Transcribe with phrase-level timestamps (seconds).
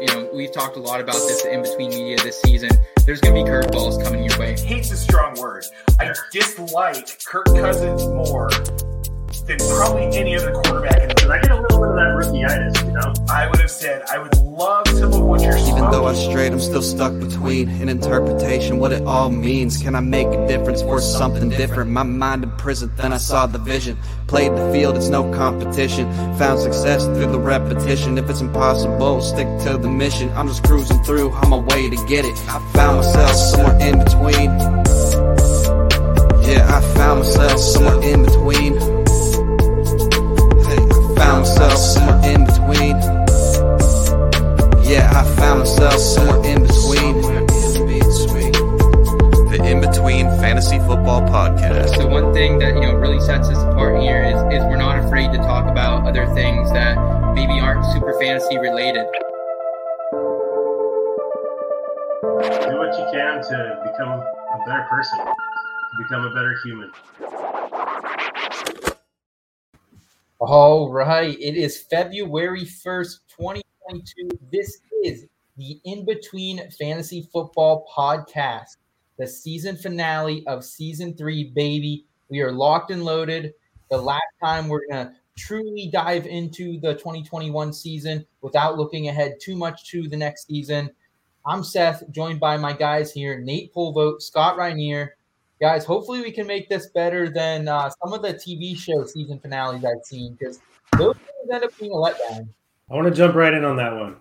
[0.00, 2.70] you know, we've talked a lot about this in between media this season.
[3.04, 4.58] There's going to be curveballs coming your way.
[4.58, 5.64] Hate's a strong word.
[6.00, 8.50] I dislike Kirk Cousins more
[9.46, 12.14] than probably any other quarterback in the Because I get a little bit of that
[12.16, 13.12] rookie-itis, you know?
[13.28, 16.30] I would have said I would love some of what you're Even though I smoking.
[16.30, 19.76] strayed, I'm still stuck between an interpretation, what it all means.
[19.82, 21.90] Can I make a difference for something different?
[21.90, 23.98] My mind in prison, then I saw the vision.
[24.28, 26.10] Played the field, it's no competition.
[26.38, 28.16] Found success through the repetition.
[28.16, 30.30] If it's impossible, stick to the mission.
[30.34, 32.36] I'm just cruising through on my way to get it.
[32.48, 34.50] I found myself somewhere in between.
[36.48, 38.93] Yeah, I found myself somewhere in between.
[41.44, 42.96] Hey, I found myself somewhere in between.
[44.88, 47.20] Yeah, I found myself somewhere in between.
[49.50, 51.96] The In Between Fantasy Football Podcast.
[51.96, 55.04] So one thing that you know really sets us apart here is is we're not
[55.04, 56.96] afraid to talk about other things that
[57.34, 59.06] maybe aren't super fantasy related.
[62.32, 66.90] Do what you can to become a better person, to become a better human.
[70.40, 71.38] All right.
[71.40, 74.28] It is February 1st, 2022.
[74.50, 78.78] This is the In Between Fantasy Football Podcast,
[79.16, 82.04] the season finale of season three, baby.
[82.28, 83.54] We are locked and loaded.
[83.90, 89.36] The last time we're going to truly dive into the 2021 season without looking ahead
[89.40, 90.90] too much to the next season.
[91.46, 95.16] I'm Seth, joined by my guys here Nate Pulvote, Scott Rainier,
[95.64, 99.38] guys hopefully we can make this better than uh, some of the tv show season
[99.38, 100.60] finales i've seen because
[100.98, 102.46] those things end up being a letdown
[102.90, 104.16] I want to jump right in on that one.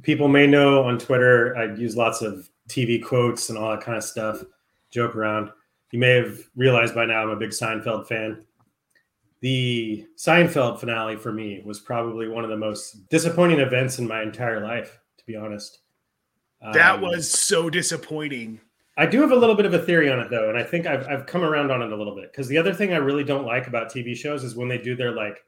[0.00, 3.98] People may know on Twitter, I use lots of TV quotes and all that kind
[3.98, 4.42] of stuff,
[4.90, 5.50] joke around.
[5.90, 8.46] You may have realized by now I'm a big Seinfeld fan.
[9.40, 14.22] The Seinfeld finale for me was probably one of the most disappointing events in my
[14.22, 15.80] entire life, to be honest.
[16.72, 18.58] That Um, was so disappointing.
[18.98, 20.84] I do have a little bit of a theory on it though, and I think
[20.86, 23.24] I've I've come around on it a little bit because the other thing I really
[23.24, 25.44] don't like about TV shows is when they do their like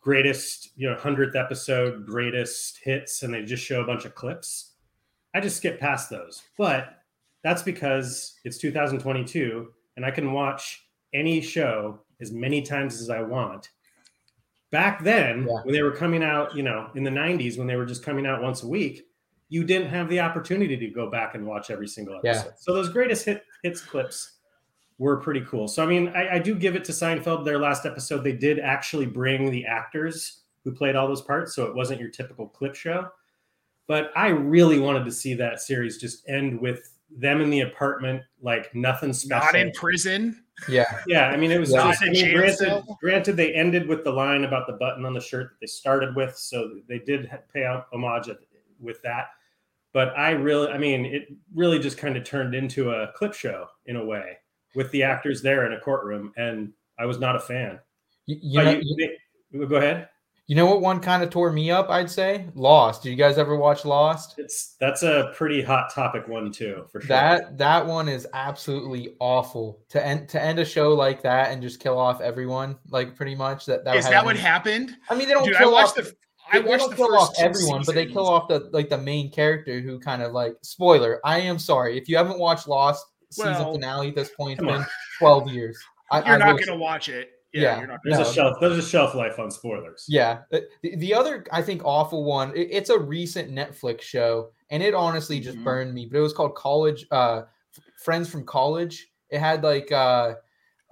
[0.00, 4.72] greatest, you know, hundredth episode, greatest hits, and they just show a bunch of clips.
[5.34, 6.98] I just skip past those, but
[7.42, 13.20] that's because it's 2022 and I can watch any show as many times as I
[13.22, 13.70] want.
[14.70, 15.60] Back then, Yeah.
[15.64, 18.26] when they were coming out, you know, in the 90s, when they were just coming
[18.26, 19.06] out once a week,
[19.52, 22.30] you didn't have the opportunity to go back and watch every single Yeah.
[22.30, 22.54] episode.
[22.58, 24.38] So those greatest hit hits clips
[24.98, 25.68] were pretty cool.
[25.68, 27.44] So I mean, I, I do give it to Seinfeld.
[27.44, 31.66] Their last episode, they did actually bring the actors who played all those parts, so
[31.66, 33.08] it wasn't your typical clip show.
[33.88, 38.22] But I really wanted to see that series just end with them in the apartment,
[38.40, 39.44] like nothing special.
[39.52, 40.44] Not in prison.
[40.68, 41.88] yeah Yeah, I mean, it was Yeah.
[41.88, 42.02] just.
[42.02, 45.50] I mean, granted, granted, they ended with the line about the button on the shirt
[45.50, 48.38] that they started with, so they did pay out homage at,
[48.80, 49.26] with that.
[49.92, 53.66] But I really, I mean, it really just kind of turned into a clip show
[53.86, 54.38] in a way
[54.74, 57.78] with the actors there in a courtroom, and I was not a fan.
[58.26, 58.96] you, you, know, you-
[59.52, 60.08] they- go ahead.
[60.46, 63.36] you know what one kind of tore me up i'd say lost did you guys
[63.38, 67.08] ever watch lost It's that's a pretty hot topic one too, for sure.
[67.08, 71.60] that that one is absolutely awful to end to end a show like that and
[71.62, 74.96] just kill off everyone like pretty much that, that Is had that what happened?
[75.10, 76.14] i mean they don't Dude, I watched off the
[76.50, 78.68] I they watched don't the kill first off two everyone, but they kill off the
[78.72, 81.20] like the main character who kind of like spoiler.
[81.24, 84.52] I am sorry if you haven't watched Lost season Well, finale at this point.
[84.52, 84.86] It's come been
[85.18, 85.78] twelve years.
[86.10, 87.30] I, You're I not will- going to watch it.
[87.54, 87.78] Yeah, Yeah.
[87.78, 88.00] you're not.
[88.04, 88.24] there's no.
[88.28, 88.56] a shelf.
[88.60, 90.06] There's a shelf life on spoilers.
[90.08, 92.50] Yeah, the, the other I think awful one.
[92.56, 95.64] it- it's a recent Netflix show, and it honestly just Mhm.
[95.64, 96.06] burned me.
[96.10, 97.42] But it was called College uh,
[98.04, 99.08] Friends from College.
[99.30, 100.34] It had like uh,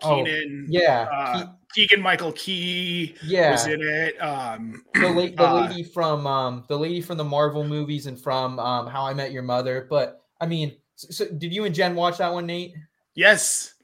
[0.02, 0.66] oh Keenan.
[0.68, 3.52] yeah, Uh, Ke- Keegan Michael Key yeah.
[3.52, 4.16] was in it.
[4.20, 8.20] Um, the, la- the Uh, lady from um the lady from the Marvel movies and
[8.20, 9.86] from um How I Met Your Mother.
[9.88, 12.74] But I mean, so, so did you and Jen watch that one, Nate?
[13.14, 13.74] yes,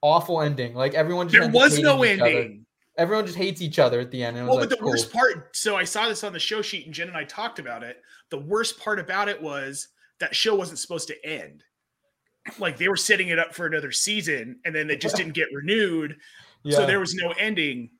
[0.00, 0.74] Awful ending.
[0.74, 2.30] Like everyone just there was no each other.
[2.30, 2.64] ending.
[2.96, 4.36] Everyone just hates each other at the end.
[4.36, 4.90] And Well, like, but the cool.
[4.90, 5.56] worst part.
[5.56, 7.96] So I saw this on the show sheet, and Jen and I talked about it.
[8.30, 9.88] The worst part about it was
[10.18, 11.62] that show wasn't supposed to end.
[12.58, 15.48] Like they were setting it up for another season, and then it just didn't get
[15.52, 16.16] renewed.
[16.64, 17.90] yeah, So there was no ending.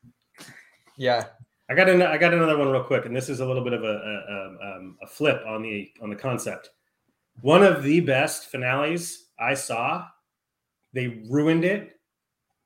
[0.97, 1.27] yeah,
[1.71, 3.73] I got an, I got another one real quick, and this is a little bit
[3.73, 6.71] of a, a, um, um, a flip on the on the concept.
[7.41, 10.05] One of the best finales I saw,
[10.93, 12.01] they ruined it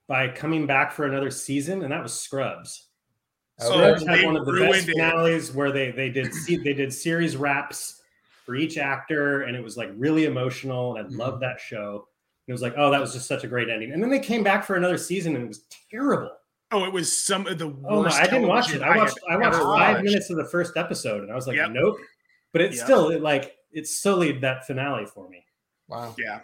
[0.08, 2.88] by coming back for another season, and that was Scrubs.
[3.60, 3.70] Okay.
[3.70, 4.92] Scrubs Oh, had one of the ruined best it.
[4.92, 8.01] finales where they they did se- they did series wraps
[8.44, 11.18] for each actor, and it was like really emotional, and I Mhm.
[11.18, 12.06] loved that show.
[12.48, 13.92] It was like, oh, that was just such a great ending.
[13.92, 16.30] And then they came back for another season, and it was terrible.
[16.72, 17.86] Oh, it was some of the worst.
[17.88, 18.10] Oh my!
[18.20, 18.82] I didn't watch it.
[18.82, 19.18] I watched.
[19.28, 20.04] have I watched five watched.
[20.04, 21.70] minutes of the first episode, and I was like, Yep.
[21.70, 21.96] nope.
[22.52, 22.84] but it's Yeah.
[22.84, 25.46] still it, like it sullied that finale for me.
[25.88, 26.14] Wow.
[26.18, 26.40] Yeah.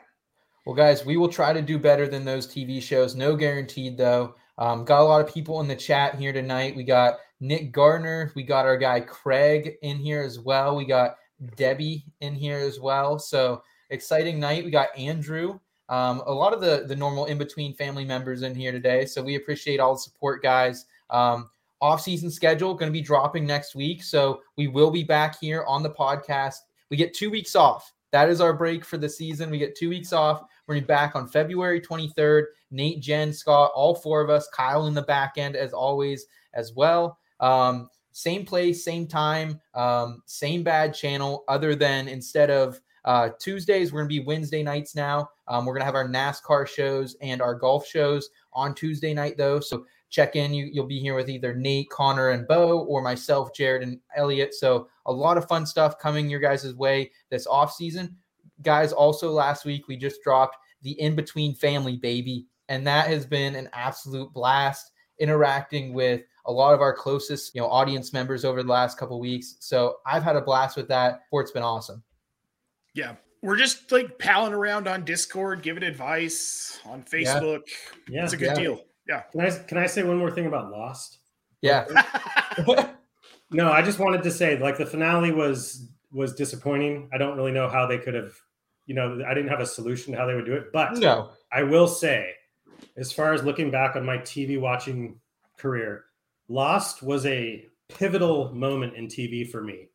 [0.65, 3.15] Well, guys, we will try to do better than those TV shows.
[3.15, 4.35] No guaranteed, though.
[4.59, 6.75] Um, got a lot of people in the chat here tonight.
[6.77, 8.33] We got Nick Gardner.
[8.35, 10.77] We got our guy Craig in here as well.
[10.77, 11.17] We got
[11.57, 13.19] Debbie in here as well.
[13.19, 14.65] So exciting night.
[14.65, 15.59] We got Andrew.
[15.89, 19.07] Um, a lot of the the normal in between family members in here today.
[19.07, 20.87] So we appreciate all the support, guys.
[21.11, 21.51] Um,
[21.81, 24.03] off season schedule going to be dropping next week.
[24.03, 26.57] So we will be back here on the podcast.
[26.91, 27.93] We get two weeks off.
[28.11, 29.51] That is our break for the season.
[29.51, 30.43] We get two weeks off.
[30.67, 32.45] We're gonna be back on February 23rd.
[32.71, 36.75] Nate, Jen, Scott, all four of us, Kyle in the back end as always as
[36.75, 37.19] well.
[37.41, 37.89] Um,
[38.19, 44.01] same place, same time, um, same bad channel, other than instead of uh, Tuesdays, we're
[44.01, 45.31] gonna be Wednesday nights now.
[45.47, 49.61] Um, we're gonna have our NASCAR shows and our golf shows on Tuesday night though.
[49.61, 50.53] So check in.
[50.53, 54.53] You, you'll be here with either Nate, Connor, and Bo, or myself, Jared, and Elliot.
[54.53, 58.17] So a lot of fun stuff coming your guys' way this off season.
[58.63, 63.25] Guys, also last week we just dropped the In Between Family Baby, and that has
[63.27, 68.45] been an absolute blast interacting with a lot of our closest, you know, audience members
[68.45, 69.57] over the last couple weeks.
[69.61, 71.23] So I've had a blast with that.
[71.33, 72.03] It's been awesome.
[72.95, 73.17] Yeah.
[73.43, 77.63] We're just like palling around on Discord, giving advice on Facebook.
[78.09, 78.25] Yeah.
[78.25, 78.55] It's a good Yeah.
[78.55, 78.85] deal.
[79.07, 79.21] Yeah.
[79.33, 81.19] Can I can I say one more thing about Lost?
[81.63, 81.87] Yeah.
[83.51, 87.09] No, I just wanted to say like the finale was was disappointing.
[87.13, 88.35] I don't really know how they could have,
[88.87, 91.31] you know, I didn't have a solution to how they would do it, but no.
[91.53, 92.35] I will say,
[92.99, 95.19] as far as looking back on my TV watching
[95.57, 96.05] career,
[96.49, 99.89] Lost was a pivotal moment in TV for me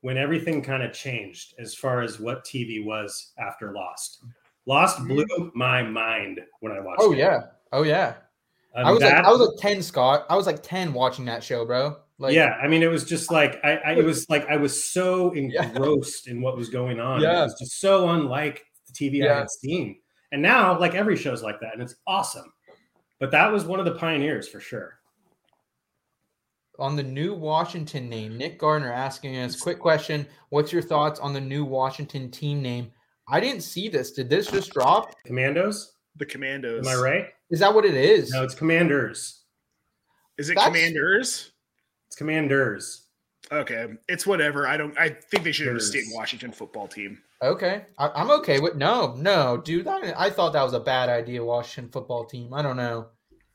[0.00, 4.24] when everything kind of changed as far as what TV was after Lost.
[4.66, 7.18] Lost blew my mind when I watched Oh it.
[7.18, 7.38] yeah.
[7.72, 8.14] Oh yeah.
[8.74, 10.26] Um, I was like I was like 10, Scott.
[10.28, 11.96] I was like 10 watching that show, bro.
[12.18, 14.84] Like yeah, I mean, it was just like I, I it was like I was
[14.84, 17.20] so engrossed in what was going on.
[17.20, 17.40] Yeah.
[17.40, 19.38] It was just so unlike the TV I Yeah.
[19.38, 19.96] had seen.
[20.34, 22.52] And now, like every show's like that, and it's awesome.
[23.20, 24.98] But that was one of the pioneers for sure.
[26.80, 30.26] on the new Washington name, Nick Gardner asking us quick question.
[30.48, 32.90] What's your thoughts on the new Washington team name?
[33.28, 34.10] I didn't see this.
[34.10, 35.14] Did this just drop?
[35.24, 36.84] Commandos, the Commandos.
[36.84, 37.26] am I right?
[37.50, 38.32] Is that what it is?
[38.32, 39.44] No, it's Commanders.
[40.36, 41.52] Is it That's- Commanders?
[42.08, 43.06] It's Commanders.
[43.52, 43.86] Okay.
[44.08, 44.66] It's whatever.
[44.66, 47.22] I don't I think they should have a state Washington football team.
[47.44, 49.86] Okay, I, I'm okay with no, no, dude.
[49.86, 51.44] I, I thought that was a bad idea.
[51.44, 52.54] Washington football team.
[52.54, 53.08] I don't know.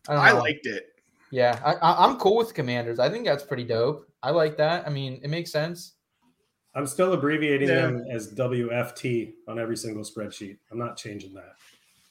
[0.07, 0.39] I don't I know.
[0.39, 0.83] liked it.
[1.31, 2.99] Yeah, I, I, I'm cool with Commanders.
[2.99, 4.05] I think that's pretty dope.
[4.21, 4.85] I like that.
[4.85, 5.93] I mean, it makes sense.
[6.75, 7.81] I'm still abbreviating Yeah.
[7.81, 10.57] them as WFT on every single spreadsheet.
[10.71, 11.53] I'm not changing that.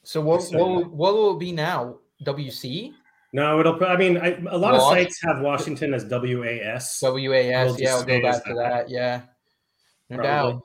[0.03, 1.99] So what So- what, will- what will it be now?
[2.25, 2.93] WC,
[3.33, 3.85] No, it'll.
[3.85, 6.99] I mean, I, a lot of sites have Washington as WAS.
[7.01, 7.13] WAS.
[7.13, 8.71] We'll yeah, just we'll go back to that.
[8.71, 8.91] that.
[8.91, 9.21] Yeah,
[10.11, 10.53] no Probably.
[10.53, 10.63] doubt.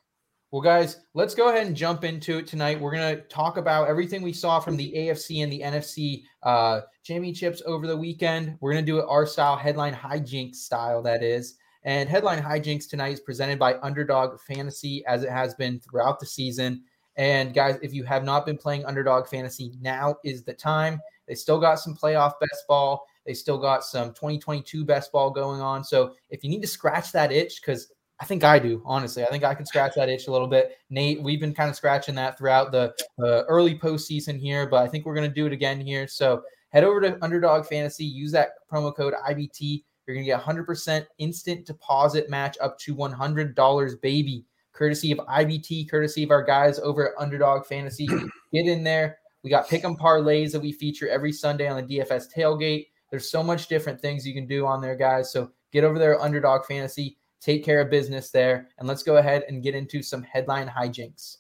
[0.54, 2.80] Well, guys, let's go ahead and jump into it tonight.
[2.80, 6.82] We're going to talk about everything we saw from the AFC and the NFC uh,
[7.02, 8.60] championships over the weekend.
[8.62, 11.56] We're going to do it our style, headline hijinks style, that is.
[11.86, 16.28] And headline hijinks tonight is presented by Underdog Fantasy, as it has been throughout the
[16.28, 16.84] season.
[17.16, 21.02] And guys, if you have not been playing Underdog Fantasy, now is the time.
[21.28, 23.08] They still got some playoff best ball.
[23.26, 25.84] They still got some 2022 best ball going on.
[25.84, 29.24] So if you need to scratch that itch, because I think I do, honestly.
[29.24, 30.78] I think I can scratch that itch a little bit.
[30.90, 34.88] Nate, we've been kind of scratching that throughout the uh, early postseason here, but I
[34.88, 36.08] think we're going to do it again here.
[36.08, 39.84] So head over to Underdog Fantasy, use that promo code IBT.
[40.06, 45.90] You're going to get 100% instant deposit match up to $100, baby, courtesy of IBT,
[45.90, 48.08] courtesy of our guys over at Underdog Fantasy.
[48.54, 49.18] Get in there.
[49.44, 52.88] We got pick 'em parlays that we feature every Sunday on the DFS tailgate.
[53.12, 55.32] There's so much different things you can do on there, guys.
[55.34, 58.70] So get over there, Underdog Fantasy take care of business there.
[58.80, 61.38] And let's go ahead and get into some headline hijinks.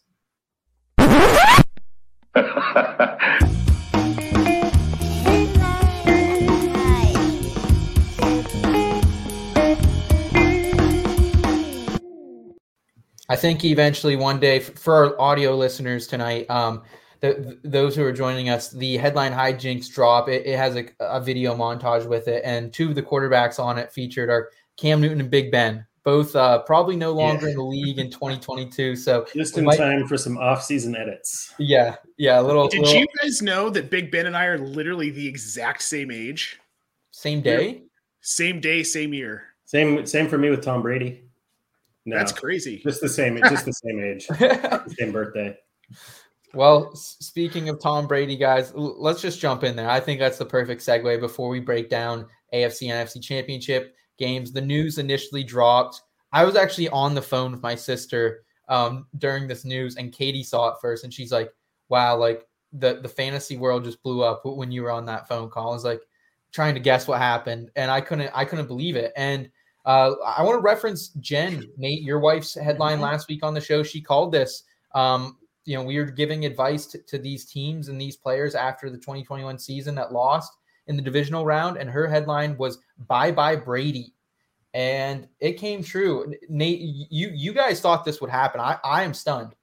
[13.30, 16.84] I think eventually one day for our audio listeners tonight, um,
[17.22, 20.28] the, th- those who are joining us, the headline hijinks drop.
[20.28, 23.78] It, it has a, a video montage with it, and two of the quarterbacks on
[23.80, 27.64] it featured are Cam Newton and Big Ben, both uh, probably no longer in the
[27.64, 28.96] league in 2022.
[28.96, 31.54] So Just in might- time for some off-season edits.
[31.58, 34.58] yeah, yeah, a little, Did little- you guys know that Big Ben and I are
[34.58, 36.60] literally the exact same age?
[37.12, 37.84] same day.
[38.22, 39.44] Same day, same year.
[39.66, 41.24] Same, same for me with Tom Brady.
[42.06, 42.82] No, That's crazy.
[42.84, 45.58] just the same, just the same age, the same birthday.
[46.54, 49.90] Well, speaking of Tom Brady, guys, l- let's just jump in there.
[49.90, 54.52] I think that's the perfect segue before we break down AFC and NFC championship games.
[54.52, 56.02] The news initially dropped.
[56.32, 60.44] I was actually on the phone with my sister um, during this news, and Katie
[60.44, 61.52] saw it first, and she's like,
[61.90, 65.50] "Wow, like the the fantasy world just blew up when you were on that phone
[65.50, 66.02] call." I was like
[66.52, 69.12] trying to guess what happened, and I couldn't I couldn't believe it.
[69.16, 69.50] And
[69.86, 73.04] uh, I want to reference Jen, Nate, your wife's headline Mm-hmm.
[73.04, 73.84] last week on the show.
[73.84, 74.64] She called this.
[74.96, 78.90] Um, you know, we were giving advice to, to these teams and these players after
[78.90, 80.52] the 2021 season that lost
[80.88, 84.14] in the divisional round, and her headline was "Bye bye Brady,"
[84.74, 86.34] and it came true.
[86.50, 88.60] Nate, you you guys thought this would happen.
[88.60, 89.56] I I am stunned.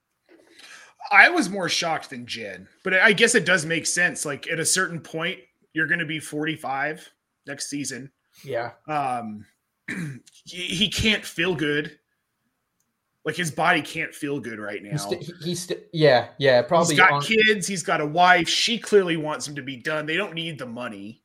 [1.11, 4.25] I was more shocked than Jen, but I guess it does make sense.
[4.25, 5.41] Like at a certain point,
[5.73, 7.09] you're going to be 45
[7.47, 8.13] next season.
[8.45, 9.45] Yeah, Um,
[10.45, 11.99] he, he can't feel good.
[13.25, 14.93] Like his body can't feel good right now.
[14.93, 17.67] he's, st- he's st- yeah yeah probably he's got on- kids.
[17.67, 18.49] He's got a wife.
[18.49, 20.07] She clearly wants him to be done.
[20.07, 21.23] They don't need the money.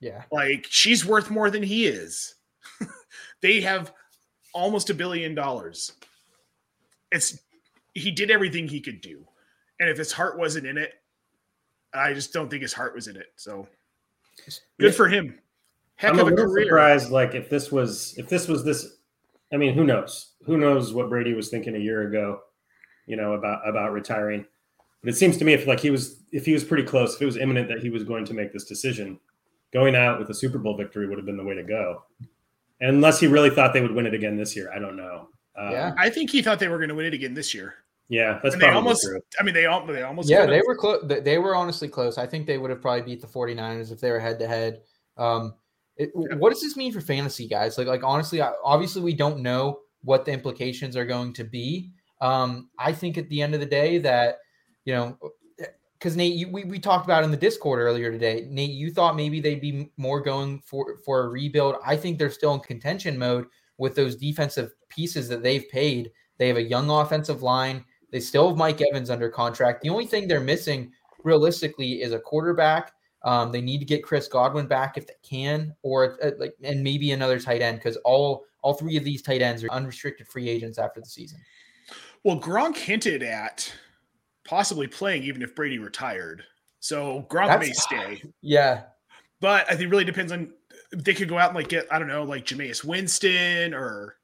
[0.00, 2.36] yeah Like she's worth more than he is.
[3.42, 3.92] they have
[4.52, 5.92] almost a billion dollars.
[7.10, 7.38] It's
[7.94, 9.26] he did everything he could do.
[9.80, 10.92] And if his heart wasn't in it,
[11.92, 13.32] I just don't think his heart was in it.
[13.36, 13.66] So
[14.78, 14.90] good Yeah.
[14.92, 15.38] for him.
[15.96, 16.64] Heck I'm a of a little career.
[16.66, 17.10] surprised.
[17.10, 18.98] Like if this was if this was this,
[19.52, 20.30] I mean, who knows?
[20.46, 22.40] Who knows what Brady was thinking a year ago?
[23.06, 24.44] You know about about retiring.
[25.02, 27.22] But it seems to me if like he was if he was pretty close, if
[27.22, 29.20] it was imminent that he was going to make this decision,
[29.72, 32.02] going out with a Super Bowl victory would have been the way to go.
[32.80, 35.28] Unless he really thought they would win it again this year, I don't know.
[35.56, 35.94] Um, Yeah.
[35.98, 37.74] I think he thought they were going to win it again this year.
[38.08, 39.20] yeah, that's And probably almost true.
[39.38, 40.50] I mean they all they almost yeah could've.
[40.56, 43.26] they were close they were honestly close i think they would have probably beat the
[43.26, 44.82] 49ers if they were head to head
[45.16, 45.54] um
[46.14, 49.78] what does this mean for fantasy guys like like honestly I, obviously we don't know
[50.04, 53.66] what the implications are going to be um i think at the end of the
[53.66, 54.38] day that
[54.84, 55.16] you know
[55.98, 59.16] because nate you, we, we talked about in the discord earlier today nate you thought
[59.16, 63.18] maybe they'd be more going for for a rebuild i think they're still in contention
[63.18, 63.46] mode
[63.78, 67.84] with those defensive pieces that they've paid they have a young offensive line
[68.14, 69.82] they still have Mike Evans under contract.
[69.82, 70.92] The only thing they're missing
[71.24, 72.92] realistically is a quarterback.
[73.24, 76.84] Um, they need to get Chris Godwin back if they can, or uh, like and
[76.84, 80.48] maybe another tight end because all all three of these tight ends are unrestricted free
[80.48, 81.38] agents after the season.
[82.24, 83.70] Well, Gronk hinted at
[84.44, 86.42] possibly playing even if Brady retired.
[86.80, 88.22] So Gronk may stay.
[88.40, 88.84] Yeah,
[89.40, 90.50] But I think it really depends on
[90.96, 94.16] they could go out and like get I don't know like Jameis Winston or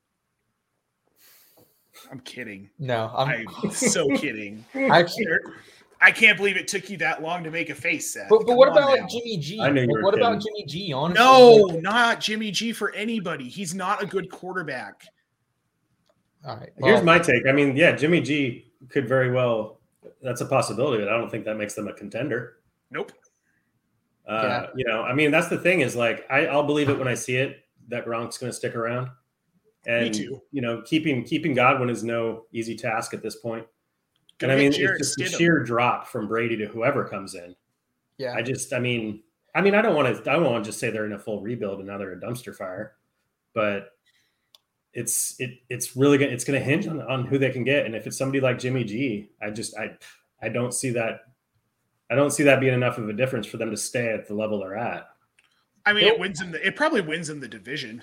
[2.10, 2.70] I'm kidding.
[2.78, 4.64] no, I'm, so kidding.
[4.74, 5.30] I'm so kidding.
[5.44, 5.69] I,
[6.02, 8.14] I can't believe it took you that long to make a face.
[8.14, 8.28] Seth.
[8.30, 9.02] but, but what about now.
[9.02, 9.60] like Jimmy G?
[9.60, 10.40] I knew you Like, were what about.
[10.40, 10.92] Jimmy G?
[10.92, 13.48] Honestly, No, Like, not Jimmy G for anybody.
[13.48, 15.02] He's not a good quarterback.
[16.46, 16.70] all right.
[16.78, 17.46] Here's my take.
[17.46, 19.80] I mean, yeah, Jimmy G could very well.
[20.22, 22.56] That's a possibility, but I don't think that makes them a contender.
[22.90, 23.12] Nope.
[24.26, 24.66] Uh, Yeah.
[24.74, 27.14] You know, I mean, that's the thing is like I, I'll believe it when I
[27.14, 29.08] see it that Gronk's going to stick around.
[29.86, 30.40] And too.
[30.52, 33.66] you know, keeping keeping Godwin is no easy task at this point.
[34.40, 37.34] Go and I mean, Jarrett it's just a sheer drop from Brady to whoever comes
[37.34, 37.54] in.
[38.18, 39.22] yeah, I just, I mean,
[39.54, 41.18] I mean, I don't want to, I don't want to just say they're in a
[41.18, 42.94] full rebuild and now they're a dumpster fire,
[43.54, 43.92] but
[44.92, 47.86] it's it it's really gonna it's gonna hinge on, on who they can get.
[47.86, 49.96] And if it's somebody like Jimmy G, I just I
[50.42, 51.20] I don't see that
[52.10, 54.34] I don't see that being enough of a difference for them to stay at the
[54.34, 55.08] level they're at.
[55.86, 56.14] I mean, Nope.
[56.14, 56.50] it wins them.
[56.50, 58.02] The, it probably wins them the division.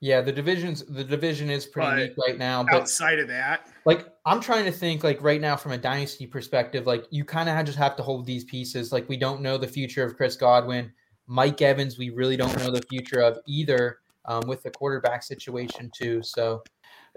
[0.00, 0.20] yeah.
[0.20, 4.06] The divisions, the division is pretty But weak right now, but Outside of that, like
[4.24, 7.66] I'm trying to think like right now from a dynasty perspective, like you kind of
[7.66, 8.92] just have to hold these pieces.
[8.92, 10.92] Like we don't know the future of Chris Godwin,
[11.26, 11.98] Mike Evans.
[11.98, 16.22] We really don't know the future of either um, with the quarterback situation too.
[16.22, 16.62] So,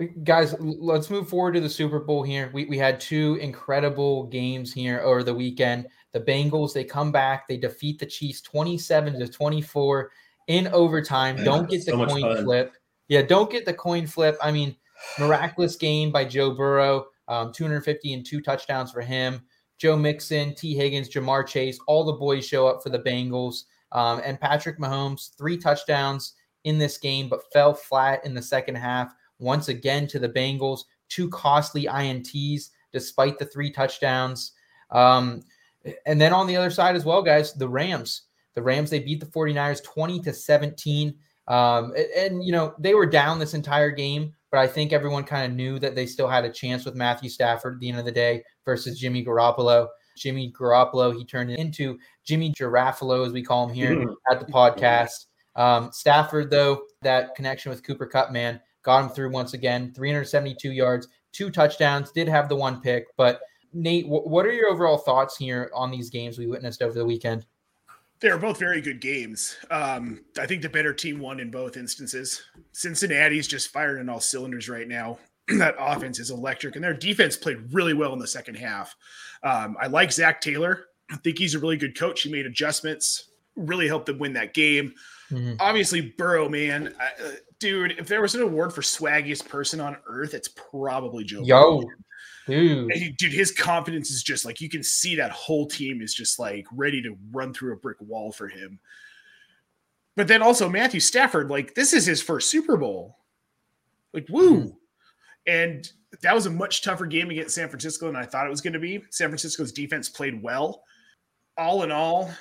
[0.02, 2.50] uh, guys, let's move forward to the Super Bowl here.
[2.54, 5.88] We we had two incredible games here over the weekend.
[6.12, 10.12] The Bengals they come back, they defeat the Chiefs 27 to 24
[10.48, 11.44] in overtime.
[11.44, 12.74] Don't get the So coin flip.
[13.10, 14.38] Yeah, don't get the coin flip.
[14.42, 14.76] I mean
[15.20, 19.42] miraculous game by Joe Burrow, um, 250 and two touchdowns for him.
[19.78, 23.64] Joe Mixon, Tee Higgins, Ja'Marr Chase, all the boys show up for the Bengals.
[23.92, 26.34] Um, and Patrick Mahomes, three touchdowns
[26.64, 29.14] in this game, but fell flat in the second half.
[29.40, 34.54] Once again to the Bengals, two costly INTs despite the three touchdowns.
[34.92, 35.42] Um,
[36.06, 38.24] and then on the other side as well, guys, the Rams.
[38.54, 41.16] The Rams, they beat the 49ers 20 to 17.
[41.48, 45.24] Um, and, and, you know, they were down this entire game, but I think everyone
[45.24, 47.98] kind of knew that they still had a chance with Matthew Stafford at the end
[47.98, 49.88] of the day versus Jimmy Garoppolo.
[50.16, 54.46] Jimmy Garoppolo, he turned it into Jimmy Giraffalo, as we call him here at the
[54.46, 55.26] podcast.
[55.56, 60.72] Um, Stafford, though, that connection with Cooper Kupp, man, got him through once again 372
[60.72, 63.08] yards, two touchdowns, did have the one pick.
[63.18, 63.42] But,
[63.74, 67.04] Nate, wh- what are your overall thoughts here on these games we witnessed over the
[67.04, 67.48] weekend?
[68.24, 69.58] They were both very good games.
[69.70, 72.42] Um, I think the better team won in both instances.
[72.72, 75.20] Cincinnati's just firing on all cylinders right now.
[75.58, 78.96] that offense is electric, and their defense played really well in the second half.
[79.44, 80.86] Um, I like Zac Taylor.
[81.12, 82.22] I think he's a really good coach.
[82.22, 83.26] He made adjustments,
[83.58, 84.94] really helped them win that game.
[85.30, 85.58] Mhm.
[85.60, 87.96] Obviously, Burrow, man, I- uh, dude.
[88.00, 91.44] If there was an award for swaggiest person on earth, it's probably Joe.
[91.44, 91.90] Yo, Burrow.
[92.48, 92.92] Dude.
[92.92, 96.40] He- dude, his confidence is just like you can see that whole team is just
[96.40, 98.80] like ready to run through a brick wall for him.
[100.16, 103.18] But then also Matthew Stafford, like this is his first Super Bowl.
[104.14, 104.58] Like, woo.
[104.58, 104.70] Mm-hmm.
[105.48, 108.62] And that was a much tougher game against San Francisco than I thought it was
[108.62, 109.04] going to be.
[109.10, 110.84] San Francisco's defense played well.
[111.58, 112.32] All in all,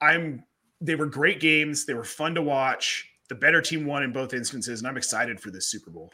[0.00, 0.44] I'm
[0.80, 1.84] they were great games.
[1.84, 3.06] They were fun to watch.
[3.28, 6.10] The better team won in both instances, and I'm excited for this Super Bowl.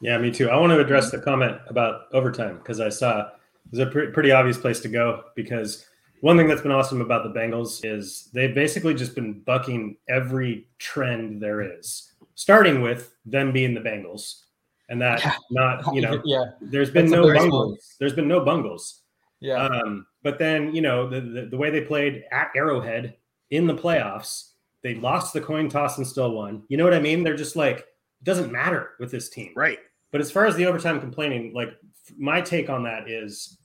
[0.00, 0.50] Yeah, me too.
[0.50, 3.26] I want to address the comment about overtime because I saw it
[3.70, 5.24] was a pre- pretty obvious place to go.
[5.34, 5.86] Because
[6.20, 10.66] one thing that's been awesome about the Bengals is they've basically just been bucking every
[10.78, 14.42] trend there is, starting with them being the Bengals,
[14.88, 15.34] and that Yeah.
[15.50, 17.96] not you know yeah, there's been That's no bungles.
[17.98, 19.02] There's been no bungles.
[19.40, 19.64] yeah.
[19.66, 23.16] Um, but then you know the, the the way they played at Arrowhead
[23.50, 24.50] in the playoffs,
[24.82, 26.64] they lost the coin toss and still won.
[26.68, 27.22] You know what I mean?
[27.22, 27.86] They're just like
[28.26, 29.52] doesn't matter with this team.
[29.56, 29.78] Right.
[30.10, 31.70] But as far as the overtime complaining, like
[32.18, 33.58] my take on that is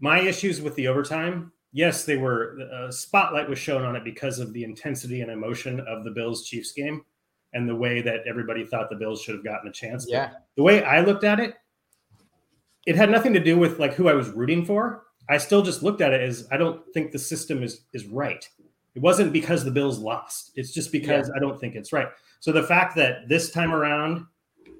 [0.00, 1.52] my issues with the overtime.
[1.72, 5.80] Yes, they were a spotlight was shown on it because of the intensity and emotion
[5.80, 7.04] of the Bills Chiefs game
[7.52, 10.04] and the way that everybody thought the Bills should have gotten a chance.
[10.04, 10.30] But yeah.
[10.56, 11.54] the way I looked at it,
[12.86, 15.04] it had nothing to do with like who I was rooting for.
[15.28, 18.48] I still just looked at it as I don't think the system is is right.
[18.94, 20.52] It wasn't because the Bills lost.
[20.54, 22.08] It's just because I don't think it's right.
[22.40, 24.26] So the fact that this time around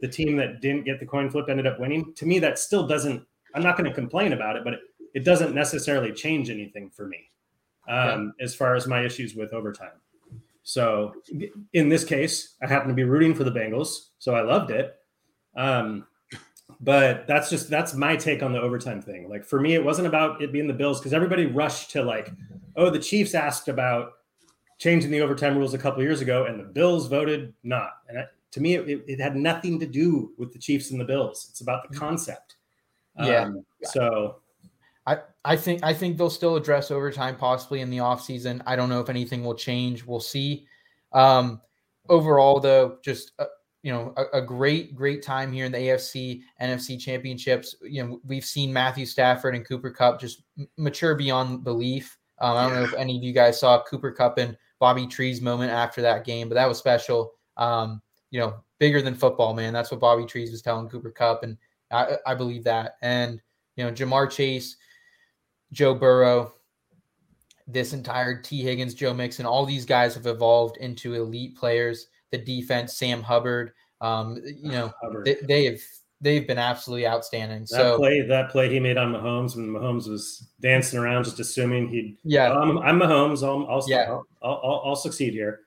[0.00, 2.86] the team that didn't get the coin flip ended up winning, to me that still
[2.86, 4.80] doesn't I'm not going to complain about it, but it,
[5.14, 7.18] it doesn't necessarily change anything for me.
[7.86, 10.00] Um, as far as my issues with overtime.
[10.62, 11.14] So
[11.74, 14.96] in this case, I happen to be rooting for the Bengals, so I loved it.
[15.54, 16.06] Um,
[16.80, 19.28] but that's just that's my take on the overtime thing.
[19.28, 22.32] Like for me, it wasn't about it being the Bills because everybody rushed to like,
[22.76, 24.12] oh, the Chiefs asked about
[24.78, 27.90] changing the overtime rules a couple years ago, and the Bills voted not.
[28.08, 31.04] And I, to me, it, it had nothing to do with the Chiefs and the
[31.04, 31.46] Bills.
[31.50, 32.56] It's about the concept.
[33.18, 33.44] Yeah.
[33.44, 34.40] Um, so
[35.06, 38.62] I, I think I think they'll still address overtime possibly in the offseason.
[38.66, 40.04] I don't know if anything will change.
[40.04, 40.66] We'll see.
[41.12, 41.60] Um,
[42.08, 43.46] overall, though, just uh,
[43.82, 47.76] you know, a, a great great time here in the AFC NFC championships.
[47.82, 50.42] You know, we've seen Matthew Stafford and Cooper Kupp just
[50.76, 52.18] mature beyond belief.
[52.40, 55.40] Um, I don't know if any of you guys saw Cooper Kupp and Bobby Tree's
[55.40, 57.32] moment after that game, but that was special.
[57.56, 59.72] Um, you know, bigger than football, man.
[59.72, 61.56] That's what Bobby Trees was telling Cooper Kupp, and
[61.90, 62.96] I, I believe that.
[63.02, 63.40] And
[63.76, 64.76] you know, Ja'Marr Chase,
[65.72, 66.54] Joe Burrow,
[67.66, 72.08] this entire Tee Higgins, Joe Mixon, all these guys have evolved into elite players.
[72.30, 74.92] The defense, Sam Hubbard, um, you know,
[75.24, 75.80] they, they have
[76.20, 77.60] they've been absolutely outstanding.
[77.62, 81.40] That So play, that play he made on Mahomes when Mahomes was dancing around, just
[81.40, 82.16] assuming he'd.
[82.24, 83.42] yeah, "Oh, I'm, I'm Mahomes.
[83.46, 84.10] I'll, I'll, Yeah.
[84.10, 85.60] I'll, I'll, I'll succeed here.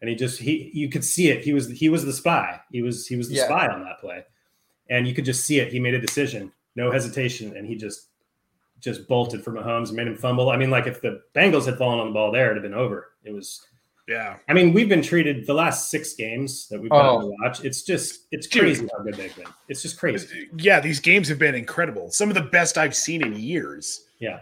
[0.00, 1.42] And he just he, you could see it.
[1.44, 2.60] He was he was the spy.
[2.70, 3.46] He was he was the Yeah.
[3.46, 4.24] spy on that play,
[4.88, 5.72] and you could just see it.
[5.72, 8.06] He made a decision, no hesitation, and he just
[8.80, 10.50] just bolted for Mahomes, and made him fumble.
[10.50, 12.78] I mean, like if the Bengals had fallen on the ball there, it'd have been
[12.78, 13.08] over.
[13.24, 13.66] It was.
[14.08, 14.36] Yeah.
[14.48, 17.62] I mean, we've been treated the last six games that we've gotten to watch.
[17.62, 18.62] It's just it's Dude.
[18.62, 19.44] crazy how good they've been.
[19.68, 20.48] It's just crazy.
[20.56, 22.10] Yeah, these games have been incredible.
[22.10, 24.06] Some of the best I've seen in years.
[24.18, 24.40] Yeah.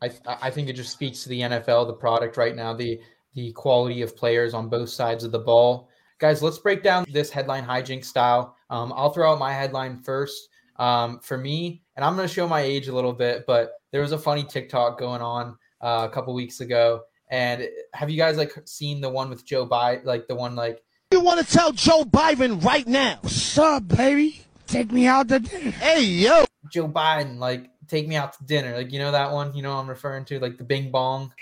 [0.00, 2.98] I I think it just speaks to the NFL, the product right now, the
[3.34, 5.90] the quality of players on both sides of the ball.
[6.18, 8.56] Guys, let's break down this headline hijink style.
[8.70, 10.48] Um, I'll throw out my headline first.
[10.76, 14.00] Um, for me, and I'm going to show my age a little bit, but there
[14.00, 17.02] was a funny TikTok going on uh, a couple weeks ago.
[17.32, 20.04] And have you guys like seen the one with Joe Biden?
[20.04, 23.18] Like the one like You want to tell Joe Biden right now?
[23.22, 24.42] What's up, baby?
[24.66, 25.70] Take me out to dinner.
[25.70, 26.44] Hey, yo.
[26.70, 28.76] Joe Biden, like take me out to dinner.
[28.76, 31.32] Like you know that one, you know what I'm referring to, like the Bing Bong.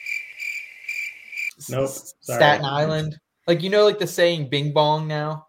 [1.68, 2.38] Nope, sorry.
[2.38, 3.18] Staten Island.
[3.48, 5.46] Like you know, like the saying Bing Bong now.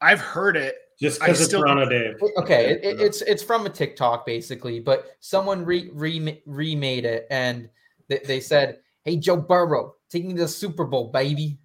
[0.00, 0.74] I've heard it.
[1.00, 2.16] Just because it's still- Toronto Dave.
[2.38, 7.28] Okay, it, it- it's it's from a TikTok basically, but someone re, re remade it
[7.30, 7.68] and
[8.08, 11.58] they, they said, "Hey Joe Burrow, to the Super Bowl, baby."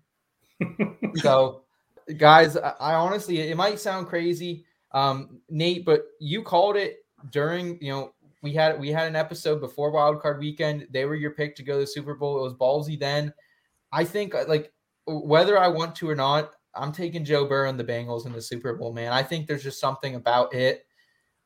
[1.16, 1.64] so,
[2.18, 7.00] guys, I, I honestly, it might sound crazy, um, Nate, but you called it
[7.32, 7.78] during.
[7.82, 10.88] You know, we had we had an episode before Wild Card Weekend.
[10.92, 12.40] They were your pick to go to the Super Bowl.
[12.40, 13.34] It was ballsy then.
[13.92, 14.72] I think uh, like
[15.06, 18.42] whether I want to or not, I'm taking Joe Burrow and the Bengals in the
[18.42, 19.12] Super Bowl, man.
[19.12, 20.86] I think there's just something about it.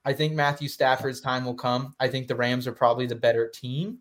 [0.06, 1.96] I think Matthew Stafford's time will come.
[2.00, 3.98] I think the Rams are probably the better team.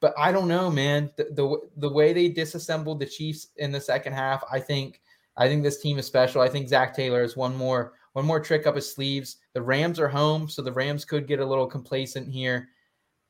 [0.00, 1.10] But I don't know, man.
[1.16, 5.00] The, the the way they disassembled the Chiefs in the second half, I think
[5.36, 6.40] I think this team is special.
[6.40, 9.36] I think Zac Taylor has one more one more trick up his sleeves.
[9.52, 12.68] The Rams are home, so the Rams could get a little complacent here.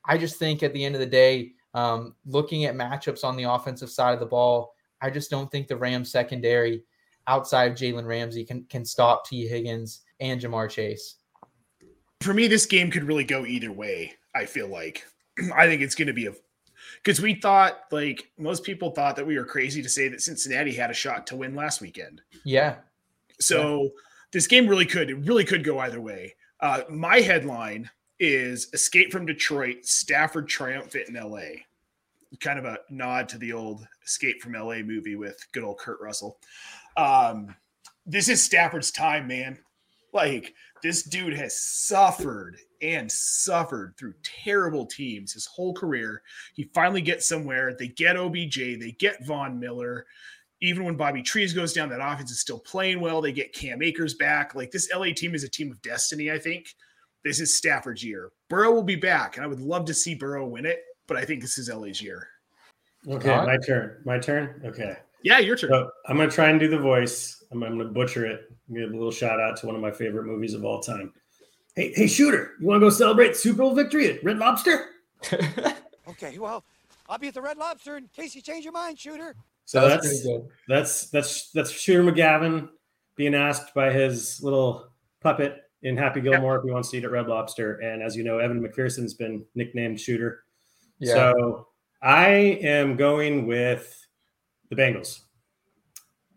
[0.05, 3.43] I just think at the end of the day, um, looking at matchups on the
[3.43, 6.83] offensive side of the ball, I just don't think the Rams secondary
[7.27, 11.15] outside of Jalen Ramsey can can stop Tee Higgins and Ja'Marr Chase.
[12.21, 14.13] For me, this game could really go either way.
[14.35, 15.05] I feel like
[15.55, 16.33] I think it's going to be a
[17.03, 20.73] because we thought like most people thought that we were crazy to say that Cincinnati
[20.73, 22.21] had a shot to win last weekend.
[22.43, 22.75] Yeah.
[23.39, 23.89] So yeah.
[24.31, 26.35] this game really could it really could go either way.
[26.59, 31.61] Uh, my headline is Escape from Detroit, Stafford triumphant in LA.
[32.39, 36.01] Kind of a nod to the old Escape from LA movie with good old Kurt
[36.01, 36.39] Russell.
[36.97, 37.55] Um,
[38.05, 39.59] this is Stafford's time, man.
[40.13, 46.21] Like this dude has suffered and suffered through terrible teams his whole career.
[46.53, 47.75] He finally gets somewhere.
[47.77, 50.05] They get OBJ, they get Von Miller.
[50.59, 53.21] Even when Bobby Trees goes down, that offense is still playing well.
[53.21, 54.55] They get Cam Akers back.
[54.55, 56.73] Like this LA team is a team of destiny, I think.
[57.23, 58.31] This is Stafford's year.
[58.49, 61.25] Burrow will be back, and I would love to see Burrow win it, but I
[61.25, 62.27] think this is LA's year.
[63.07, 64.01] Okay, my turn.
[64.05, 64.61] My turn.
[64.65, 64.97] Okay.
[65.23, 65.69] Yeah, your turn.
[65.69, 67.43] So I'm gonna try and do the voice.
[67.51, 68.51] I'm, I'm gonna butcher it.
[68.73, 71.13] Give a little shout out to one of my favorite movies of all time.
[71.77, 74.87] Hey, hey, shooter, you want to go celebrate Super Bowl victory at Red Lobster?
[76.09, 76.63] okay, well,
[77.07, 79.35] I'll be at the Red Lobster in case you change your mind, shooter.
[79.65, 82.69] So that's that's, that's that's that's Shooter McGavin
[83.15, 84.87] being asked by his little
[85.21, 87.75] puppet in Happy Gilmore if he wants to eat at Red Lobster.
[87.75, 90.45] And as you know, Evan McPherson's been nicknamed Shooter.
[90.97, 91.13] Yeah.
[91.13, 91.67] So
[92.01, 92.29] I
[92.63, 94.03] am going with
[94.71, 95.19] the Bengals.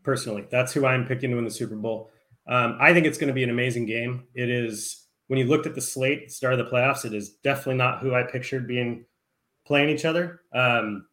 [0.03, 2.11] Personally, that's who I'm picking to win the Super Bowl.
[2.47, 4.25] Um, I think it's going to be an amazing game.
[4.35, 7.77] It is when you looked at the slate, start of the playoffs, it is definitely
[7.77, 9.05] not who I pictured being
[9.65, 10.41] playing each other.
[10.53, 11.07] Um,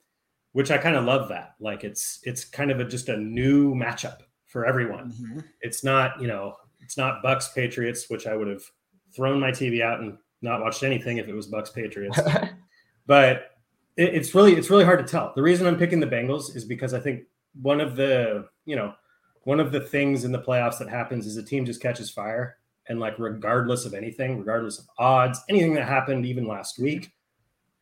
[0.53, 1.53] which I kind of love that.
[1.59, 5.11] Like it's it's kind of a, just a new matchup for everyone.
[5.11, 5.39] Mm-hmm.
[5.61, 8.63] It's not you know it's not Bucks Patriots, which I would have
[9.15, 12.19] thrown my TV out and not watched anything if it was Bucks Patriots.
[13.05, 13.51] but
[13.97, 15.31] it, it's really it's really hard to tell.
[15.35, 17.25] The reason I'm picking the Bengals is because I think
[17.61, 18.95] one of the you know
[19.43, 22.57] one of the things in the playoffs that happens is a team just catches fire
[22.89, 27.11] and like regardless of anything, regardless of odds, anything that happened even last week,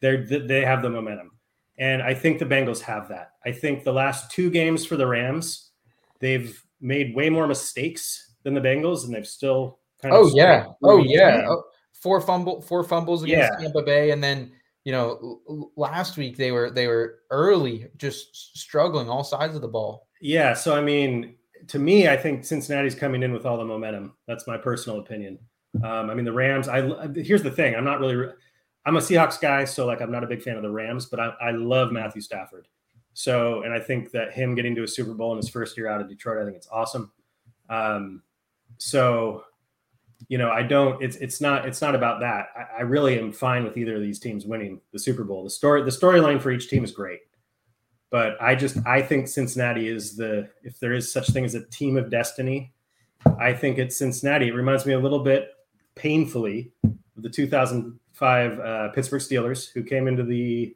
[0.01, 1.31] they they have the momentum.
[1.77, 3.31] And I think the Bengals have that.
[3.45, 5.71] I think the last two games for the Rams,
[6.19, 10.21] they've made way more mistakes than the Bengals, and they've still kind of.
[10.21, 11.63] Oh yeah, oh yeah, oh,
[11.93, 13.63] four fumble, four fumbles against yeah.
[13.63, 14.51] Tampa Bay, and then
[14.85, 19.67] you know last week they were they were early just struggling all sides of the
[19.67, 20.07] ball.
[20.21, 21.35] Yeah, so I mean,
[21.67, 24.13] to me, I think Cincinnati's coming in with all the momentum.
[24.28, 25.39] That's my personal opinion.
[25.84, 26.67] Um, I mean, the Rams.
[26.67, 26.82] I
[27.15, 27.75] here's the thing.
[27.75, 28.32] I'm not really.
[28.86, 31.19] I'm a Seahawks guy, so like I'm not a big fan of the Rams, but
[31.19, 32.67] I, I love Matthew Stafford.
[33.13, 35.88] So, and I think that him getting to a Super Bowl in his first year
[35.88, 37.12] out of Detroit, I think it's awesome.
[37.69, 38.21] Um,
[38.78, 39.43] so,
[40.28, 41.01] you know, I don't.
[41.01, 42.47] It's it's not it's not about that.
[42.56, 45.43] I, I really am fine with either of these teams winning the Super Bowl.
[45.43, 47.21] The story the storyline for each team is great,
[48.11, 51.65] but I just I think Cincinnati is the if there is such thing as a
[51.65, 52.73] team of destiny.
[53.39, 54.49] I think it's Cincinnati.
[54.49, 55.49] It reminds me a little bit
[55.95, 60.75] painfully of the 2005 uh, Pittsburgh Steelers, who came into the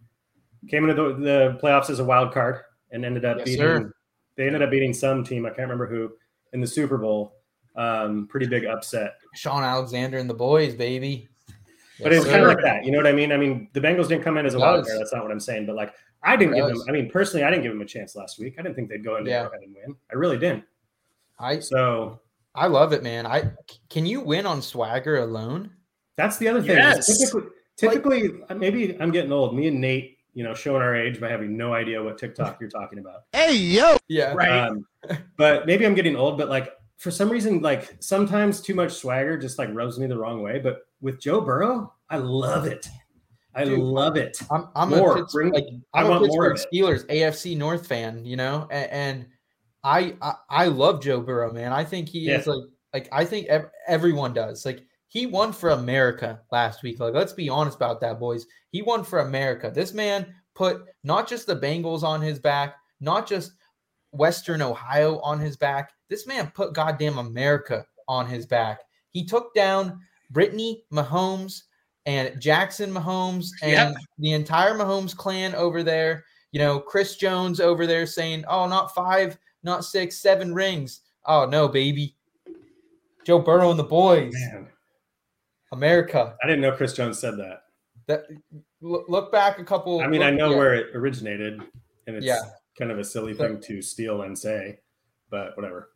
[0.67, 2.61] came into the, the, playoffs as a wild card
[2.91, 3.61] and ended up yes, beating.
[3.61, 3.93] Sir.
[4.35, 5.45] They ended up beating some team.
[5.45, 6.11] I can't remember who
[6.53, 7.35] in the Super Bowl.
[7.75, 9.15] Um, pretty big upset.
[9.35, 11.29] Shaun Alexander and the boys, baby.
[12.01, 12.85] But yes, it's kind of like that.
[12.85, 13.31] You know what I mean?
[13.31, 14.99] I mean, the Bengals didn't come in as a wild card.
[14.99, 15.65] That's not what I'm saying.
[15.65, 16.81] But like, I didn't give them.
[16.87, 18.55] I mean, personally, I didn't give them a chance last week.
[18.59, 19.47] I didn't think they'd go into yeah.
[19.51, 19.95] and win.
[20.11, 20.63] I really didn't.
[21.39, 22.19] I so
[22.55, 23.25] I love it, man.
[23.25, 23.51] I
[23.89, 25.71] can you win on swagger alone?
[26.17, 26.71] That's the other thing.
[26.71, 27.17] Yes.
[27.17, 29.55] Typically, typically like, maybe I'm getting old.
[29.55, 32.69] Me and Nate, you know, showing our age by having no idea what TikTok you're
[32.69, 33.23] talking about.
[33.33, 34.67] Hey yo, yeah, right.
[34.67, 34.85] Um,
[35.37, 36.37] but maybe I'm getting old.
[36.37, 40.17] But like for some reason, like sometimes too much swagger just like rubs me the
[40.17, 40.59] wrong way.
[40.59, 42.87] But with Joe Burrow, I love it.
[43.55, 44.37] I Dude, love it.
[44.51, 45.17] I'm, I'm more.
[45.17, 49.27] a Pittsburgh, like, I'm a Pittsburgh Steelers AFC North fan, you know, and, and
[49.83, 51.73] I, I, I love Joe Burrow, man.
[51.73, 52.37] I think he yeah.
[52.37, 54.65] is like like I think ev- everyone does.
[54.65, 56.99] Like he won for America last week.
[56.99, 58.45] Like let's be honest about that, boys.
[58.71, 59.71] He won for America.
[59.73, 63.53] This man put not just the Bengals on his back, not just
[64.11, 65.91] Western Ohio on his back.
[66.09, 68.79] This man put goddamn America on his back.
[69.11, 69.99] He took down
[70.31, 71.63] Brittany Mahomes
[72.05, 73.95] and Jackson Mahomes and yep.
[74.17, 76.25] the entire Mahomes clan over there.
[76.51, 81.01] You know, Chris Jones over there saying, oh, not five, not six, seven rings.
[81.25, 82.15] Oh, no, baby.
[83.25, 84.33] Joe Burrow and the boys.
[84.33, 84.67] Man.
[85.71, 86.35] America.
[86.43, 87.63] I didn't know Chris Jones said that.
[88.07, 88.23] That
[88.81, 89.99] Look, look back a couple.
[89.99, 90.57] I mean, I know yeah.
[90.57, 91.61] where it originated,
[92.07, 92.39] and it's Yeah.
[92.77, 94.79] kind of a silly thing to steal and say,
[95.29, 95.89] but whatever.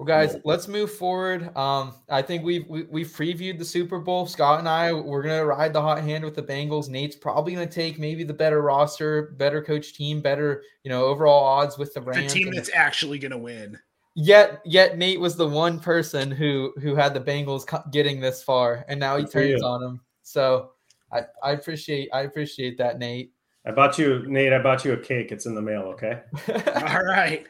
[0.00, 1.54] Well, guys, let's move forward.
[1.54, 4.24] Um, I think we've we, we've previewed the Super Bowl.
[4.24, 6.88] Scott and I, we're gonna ride the hot hand with the Bengals.
[6.88, 11.44] Nate's probably gonna take maybe the better roster, better coach team, better you know overall
[11.44, 12.32] odds with the Rams.
[12.32, 13.78] The team that's actually going to win.
[14.14, 18.86] Yet, yet Nate was the one person who who had the Bengals getting this far,
[18.88, 19.66] and now he Good turns you.
[19.66, 20.00] on him.
[20.22, 20.70] So,
[21.12, 23.34] I I appreciate I appreciate that, Nate.
[23.66, 24.54] I bought you, Nate.
[24.54, 25.30] I bought you a cake.
[25.30, 25.82] It's in the mail.
[25.92, 26.22] Okay.
[26.88, 27.46] All right.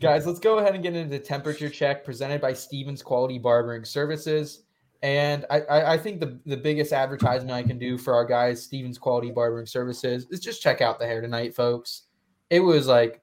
[0.00, 3.84] Guys, let's go ahead and get into the temperature check presented by Stevens Quality Barbering
[3.84, 4.62] Services.
[5.02, 8.62] And I, I, I think the, the biggest advertisement I can do for our guys,
[8.62, 12.04] Stevens Quality Barbering Services, is just check out the hair tonight, folks.
[12.50, 13.20] It was like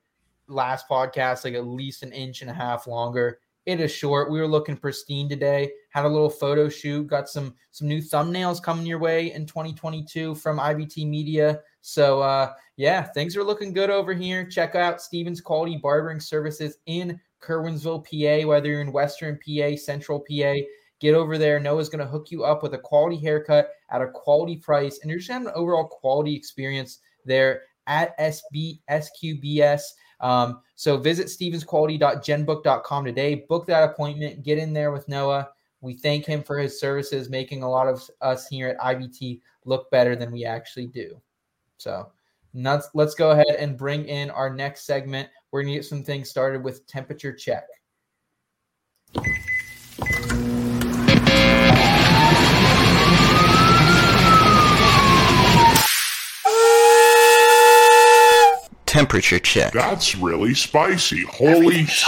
[0.47, 3.39] last podcast, like at least an inch and a half longer.
[3.65, 4.31] It is short.
[4.31, 5.71] We were looking pristine today.
[5.89, 7.07] Had a little photo shoot.
[7.07, 11.61] Got some some new thumbnails coming your way in 2022 from IBT Media.
[11.81, 14.43] So uh, yeah, things are looking good over here.
[14.43, 18.47] Check out Stevens Quality Barbering Services in Curwensville, PA.
[18.47, 20.55] Whether you're in Western PA, Central PA,
[20.99, 21.59] get over there.
[21.59, 25.11] Noah's going to hook you up with a quality haircut at a quality price, and
[25.11, 29.83] you're just having an overall quality experience there at SB SQBS.
[30.19, 33.45] Um, so visit stevensquality.genbook.com today.
[33.47, 34.41] Book that appointment.
[34.41, 35.49] Get in there with Noah.
[35.81, 39.91] We thank him for his services, making a lot of us here at IBT look
[39.91, 41.21] better than we actually do.
[41.77, 42.11] So
[42.53, 45.29] let's let's go ahead and bring in our next segment.
[45.51, 47.65] We're gonna get some things started with temperature check.
[58.85, 59.71] Temperature check.
[59.71, 61.23] That's really spicy.
[61.23, 62.03] Holy s-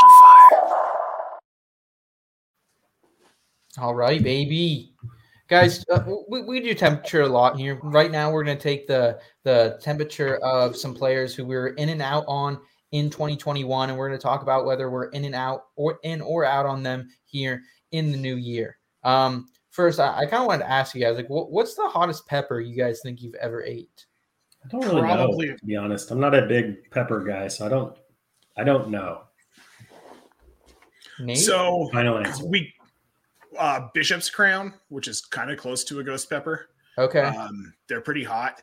[3.77, 4.93] All right, baby.
[5.49, 7.79] Guys, uh, we, we do temperature a lot here.
[7.83, 11.89] Right now, we're going to take the the temperature of some players who we're in
[11.89, 12.59] and out on
[12.91, 16.21] in 2021, and we're going to talk about whether we're in and out or in
[16.21, 18.77] or out on them here in the new year.
[19.03, 21.89] Um, first, I, I kind of wanted to ask you guys, like, what, what's the
[21.89, 24.05] hottest pepper you guys think you've ever ate?
[24.63, 26.09] I don't really Probably- know, to be honest.
[26.09, 27.97] I'm not a big pepper guy, so I don't.
[28.55, 29.23] I don't know.
[31.19, 31.37] Nate?
[31.39, 32.45] So Final answer.
[32.45, 32.71] we
[33.57, 36.69] uh Bishop's Crown, which is kind of close to a ghost pepper.
[36.97, 38.61] okay, Um, they're pretty hot.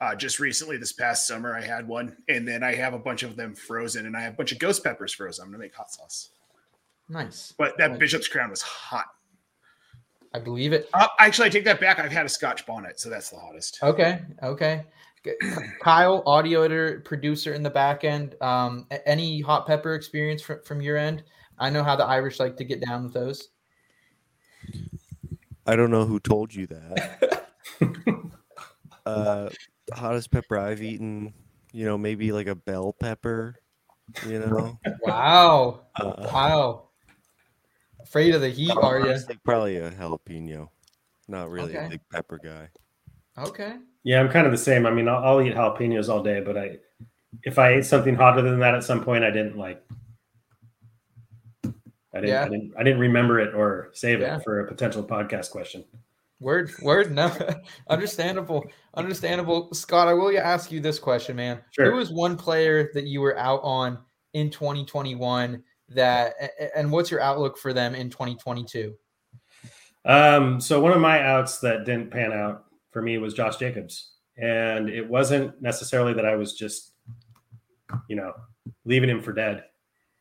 [0.00, 3.22] Uh, just recently, this past summer, I had one, and then I have a bunch
[3.22, 5.44] of them frozen, and I have a bunch of ghost peppers frozen.
[5.44, 6.30] I'm gonna make hot sauce,
[7.08, 7.54] nice.
[7.56, 7.98] but that.
[7.98, 9.06] Bishop's Crown was hot.
[10.34, 10.90] I believe it.
[10.92, 12.00] Uh, actually, I take that back.
[12.00, 13.78] I've had a Scotch bonnet, so that's the hottest.
[13.82, 14.20] Okay.
[14.42, 14.84] Okay.
[15.80, 18.34] Kyle, audio editor, producer in the back end.
[18.42, 21.22] Um, any hot pepper experience from, from your end?
[21.58, 23.48] I know how the Irish like to get down with those.
[25.66, 27.48] I don't know who told you that.
[29.06, 29.48] uh,
[29.92, 31.32] hottest pepper I've eaten,
[31.72, 33.56] you know, maybe like a bell pepper,
[34.26, 34.78] you know.
[35.02, 35.86] Wow.
[35.96, 36.88] Uh, Wow.
[38.02, 39.16] Afraid of the heat, are you?
[39.44, 40.68] probably a jalapeno.
[41.26, 41.86] Not really Okay.
[41.86, 42.68] a big pepper guy.
[43.38, 43.76] Okay.
[44.02, 44.84] Yeah, I'm kind of the same.
[44.84, 46.76] I mean, I'll, I'll eat jalapenos all day, but I,
[47.44, 49.82] if I ate something hotter than that at some point, I didn't like.
[52.14, 52.44] I didn't, Yeah.
[52.44, 52.72] I didn't.
[52.78, 54.36] I didn't remember it or save Yeah.
[54.36, 55.84] it for a potential podcast question.
[56.40, 57.32] Word, word, no,
[57.88, 59.72] understandable, understandable.
[59.72, 61.60] Scott, I will ask you this question, man.
[61.70, 61.90] Sure.
[61.90, 63.98] Who was one player that you were out on
[64.34, 66.34] in 2021 that,
[66.76, 68.94] and what's your outlook for them in 2022?
[70.04, 74.12] Um, so one of my outs that didn't pan out for me was Josh Jacobs,
[74.36, 76.92] and it wasn't necessarily that I was just,
[78.08, 78.32] you know,
[78.84, 79.64] leaving him for dead,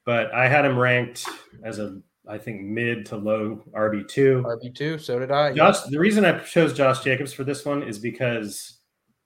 [0.06, 1.28] but I had him ranked
[1.64, 4.44] as a, I think mid to low RB two.
[4.46, 5.54] RB2, so did I.
[5.54, 8.80] Josh, the reason I chose Josh Jacobs for this one is because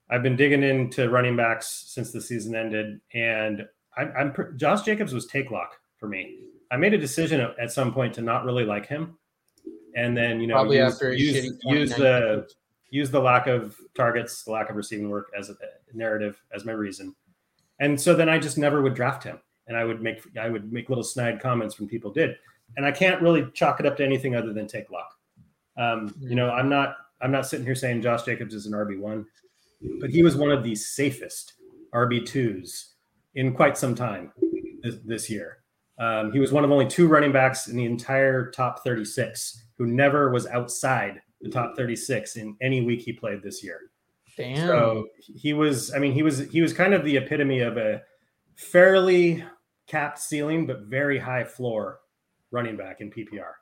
[0.10, 3.66] I've been digging into running backs since the season ended, and
[3.98, 6.40] I'm, I'm Josh Jacobs was take lock for me.
[6.72, 9.18] I made a decision at, some point to not really like him,
[9.96, 12.48] and then you know Probably use, after use, use the
[12.90, 15.56] use the lack of targets, the lack of receiving work as a
[15.94, 17.16] narrative as my reason,
[17.80, 20.72] and so then I just never would draft him, and I would make I would
[20.72, 22.36] make little snide comments when people did,
[22.76, 25.14] and I can't really chalk it up to anything other than take luck.
[25.78, 29.00] Um, you know, I'm not I'm not sitting here saying Josh Jacobs is an RB
[29.00, 29.26] one,
[30.00, 31.54] but he was one of the safest
[31.94, 32.94] RB twos
[33.36, 34.32] in quite some time
[34.82, 35.60] this, this year.
[36.00, 39.88] Um, he was one of only two running backs in the entire top 36 who
[39.88, 43.92] never was outside the top 36 in any week he played this year.
[44.36, 44.68] Damn.
[44.68, 48.02] So he was, I mean, he was he was kind of the epitome of a
[48.56, 49.44] fairly
[49.88, 52.00] capped ceiling but very high floor
[52.52, 53.54] running back in PPR.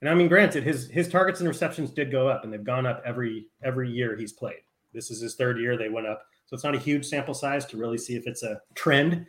[0.00, 2.86] And I mean, granted, his his targets and receptions did go up, and they've gone
[2.86, 4.60] up every every year he's played.
[4.92, 7.64] This is his third year; they went up, so it's not a huge sample size
[7.66, 9.26] to really see if it's a trend.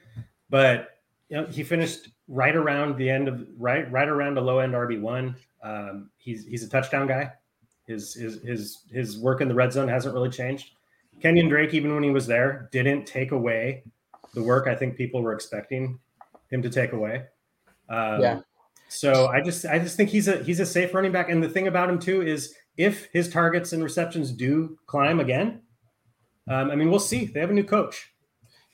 [0.50, 4.60] But you know, he finished right around the end of right right around a low
[4.60, 5.38] end RB one.
[5.64, 7.32] Um, he's he's a touchdown guy.
[7.88, 10.72] His his his his work in the red zone hasn't really changed.
[11.24, 13.84] Kenyan Drake, even when he was there, didn't take away
[14.34, 15.98] the work I think people were expecting
[16.50, 17.24] him to take away.
[17.90, 18.40] Um, Yeah.
[18.88, 21.30] So I just I just think he's a he's a safe running back.
[21.30, 25.62] And the thing about him too is if his targets and receptions do climb again,
[26.48, 27.26] um, I mean we'll see.
[27.26, 28.12] They have a new coach.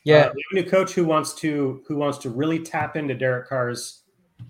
[0.04, 0.16] Yeah.
[0.16, 3.16] Uh, they have a new coach who wants to who wants to really tap into
[3.16, 4.04] Derek Carr's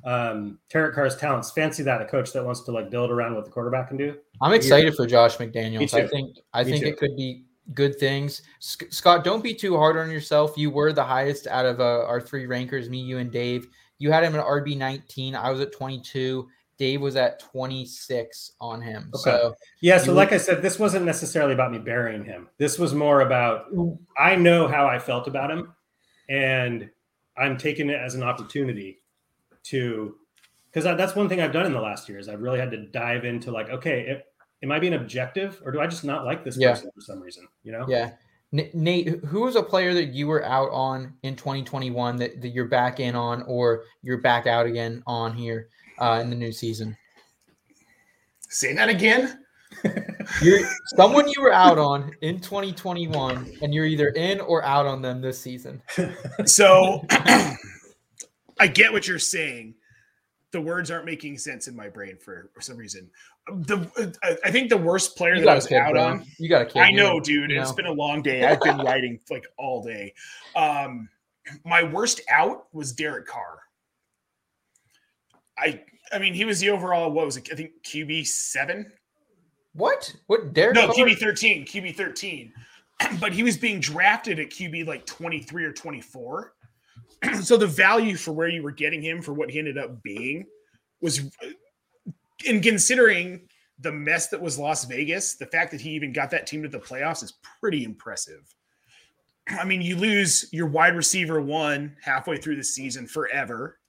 [0.04, 1.52] um Derek Carr's talents.
[1.52, 4.18] Fancy that a coach that wants to like build around what the quarterback can do.
[4.42, 5.94] I'm excited for Josh McDaniels.
[5.94, 6.90] I think I Me think too.
[6.90, 8.42] it could be good things.
[8.60, 10.54] Sc- Scott, don't be too hard on yourself.
[10.58, 13.68] You were the highest out of uh, our three rankers, me, you, and Dave.
[13.98, 15.36] You had him at RB 19.
[15.36, 16.48] I was at 22.
[16.78, 19.12] Dave was at 26 on him.
[19.14, 19.22] Okay.
[19.22, 22.50] So Yeah, so like I said, this wasn't necessarily about me burying him.
[22.58, 23.66] This was more about
[24.18, 25.74] I know how I felt about him,
[26.28, 26.90] and
[27.38, 29.04] I'm taking it as an opportunity
[29.66, 30.16] to
[30.72, 32.88] because that's one thing I've done in the last year is I've really had to
[32.88, 34.24] dive into like, okay, if,
[34.64, 36.72] am I being objective or do I just not like this Yeah.
[36.72, 37.48] person for some reason?
[37.64, 37.86] You know?
[37.88, 38.12] Yeah.
[38.54, 42.50] N- Nate, who was a player that you were out on in 2021 that, that
[42.50, 45.70] you're back in on or you're back out again on here
[46.00, 46.98] uh, in the new season?
[48.50, 49.40] Say that again.
[50.42, 55.02] You're someone you were out on in 2021 and you're either in or out on
[55.02, 55.82] them this season.
[56.46, 57.06] So
[58.60, 59.76] I get what you're saying.
[60.52, 63.10] The words aren't making sense in my brain for, for some reason.
[63.48, 66.26] The I- think the worst player You that I was out on.
[66.38, 66.80] You got a kid.
[66.82, 67.52] I know, dude.
[67.52, 68.46] It's been a long day.
[68.46, 70.14] I've been writing like all day.
[70.56, 71.10] Um,
[71.66, 73.60] my worst out was Derek Carr.
[75.58, 77.12] I I mean, he was the overall.
[77.12, 77.50] What was it?
[77.52, 78.92] I think QB seven.
[79.74, 80.14] What?
[80.28, 80.54] What?
[80.54, 80.76] Derek?
[80.76, 80.96] No, Carr?
[80.96, 81.66] QB thirteen.
[81.66, 82.54] QB thirteen.
[83.20, 86.54] But he was being drafted at QB like twenty three or twenty four.
[87.42, 90.46] so the value for where you were getting him for what he ended up being
[91.02, 91.22] was,
[92.46, 93.48] in considering
[93.80, 96.70] the mess that was Las Vegas, the fact that he even got that team to
[96.70, 98.54] the playoffs is pretty impressive.
[99.48, 103.80] I mean, you lose your wide receiver one halfway through the season forever.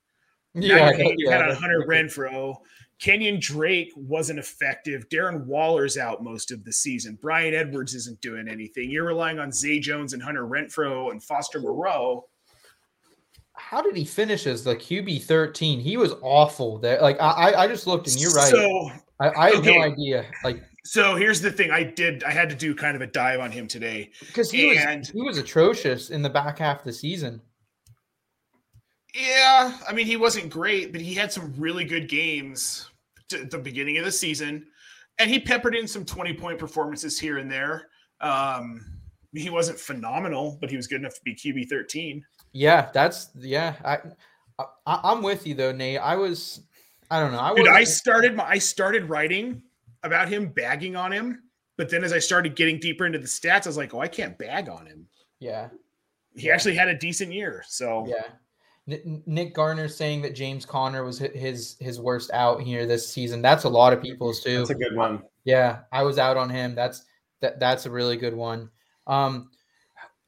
[0.55, 1.85] Yeah, you're hanging your yeah, head on Hunter.
[1.87, 2.57] Renfrow.
[3.01, 5.09] Kenyan Drake wasn't effective.
[5.09, 7.19] Darren Waller's out most of the season.
[7.21, 8.91] Bryan Edwards isn't doing anything.
[8.91, 12.27] You're relying on Zay Jones and Hunter Renfrow and Foster Moreau.
[13.63, 15.81] How did he finish as the QB 13?
[15.81, 17.01] He was awful there.
[17.01, 18.51] Like I, I- just looked and you're right.
[18.51, 19.77] So I, I had okay.
[19.79, 20.27] no idea.
[20.45, 21.71] Like So here's the thing.
[21.71, 22.23] I did.
[22.25, 24.11] I had to do kind of a dive on him today.
[24.21, 27.41] because he And- was he was atrocious in the back half of the season.
[29.15, 32.89] Yeah, I mean, he wasn't great, but he had some really good games
[33.33, 34.67] at the beginning of the season,
[35.19, 37.89] and he peppered in some twenty-point performances here and there.
[38.23, 38.81] Um,
[39.35, 42.25] he wasn't phenomenal, but he was good enough to be QB thirteen.
[42.53, 43.75] Yeah, that's yeah.
[43.85, 43.99] I,
[44.59, 45.99] I I'm with you though, Nate.
[45.99, 46.61] I was
[47.11, 47.41] I don't know.
[47.41, 49.63] I Dude, I started my I started writing
[50.03, 51.43] about him, bagging on him,
[51.77, 54.09] but then as I started getting deeper into the stats, I was like, oh, I
[54.09, 55.07] can't bag on him.
[55.41, 55.69] yeah.
[56.35, 58.25] He actually had a decent year, so Yeah.
[59.27, 63.41] Nick Garner saying that James Conner was his his worst out here this season.
[63.41, 64.59] That's a lot of people's too.
[64.59, 65.23] That's a good one.
[65.45, 66.75] Yeah, I was out on him.
[66.75, 67.05] That's
[67.43, 68.71] that that's a really good one.
[69.07, 69.51] Um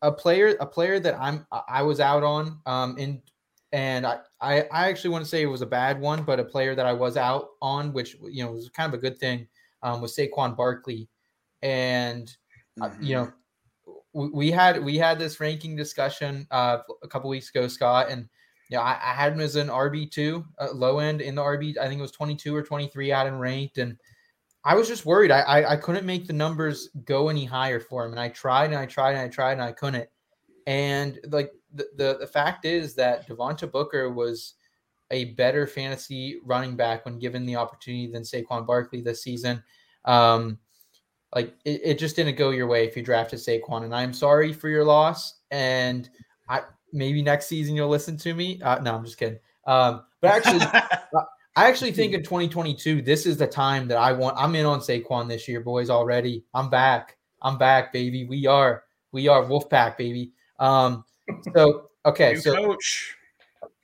[0.05, 3.23] a player a player that I'm I- was out on um in
[3.73, 6.45] and I, I I actually want to say it was a bad one, but a
[6.45, 9.49] player that I was out on, which you know was kind of a good thing,
[9.83, 11.09] um, was Saquon Barkley,
[11.63, 12.31] and
[12.81, 13.33] uh, you know
[14.13, 18.29] we, we had we had this ranking discussion uh, a couple weeks ago, Scott, and
[18.69, 21.43] you know I, I had him as an RB two, uh, low end in the
[21.43, 21.77] RB.
[21.77, 23.09] I think it was twenty two or twenty three.
[23.09, 23.97] Had him ranked, and
[24.65, 25.31] I was just worried.
[25.31, 28.67] I, I I couldn't make the numbers go any higher for him, and I tried
[28.67, 30.09] and I tried and I tried and I couldn't.
[30.67, 34.55] And like the the, the fact is that Devontae Booker was
[35.11, 39.63] a better fantasy running back when given the opportunity than Saquon Barkley this season.
[40.07, 40.59] Um,
[41.35, 44.53] like it, it just didn't go your way if you drafted Saquon, and I'm sorry
[44.53, 45.41] for your loss.
[45.51, 46.09] And
[46.49, 46.63] I
[46.93, 48.63] maybe next season you'll listen to me.
[48.63, 49.39] Uh, no, I'm just kidding.
[49.67, 50.61] Um, but actually,
[51.57, 54.37] I actually think in 2022 this is the time that I want.
[54.37, 55.89] I'm in on Saquon this year, boys.
[55.89, 57.17] Already, I'm back.
[57.43, 58.25] I'm back, baby.
[58.25, 58.83] We are.
[59.13, 60.33] We are Wolfpack, baby.
[60.59, 61.05] Um,
[61.55, 63.17] so okay, so coach.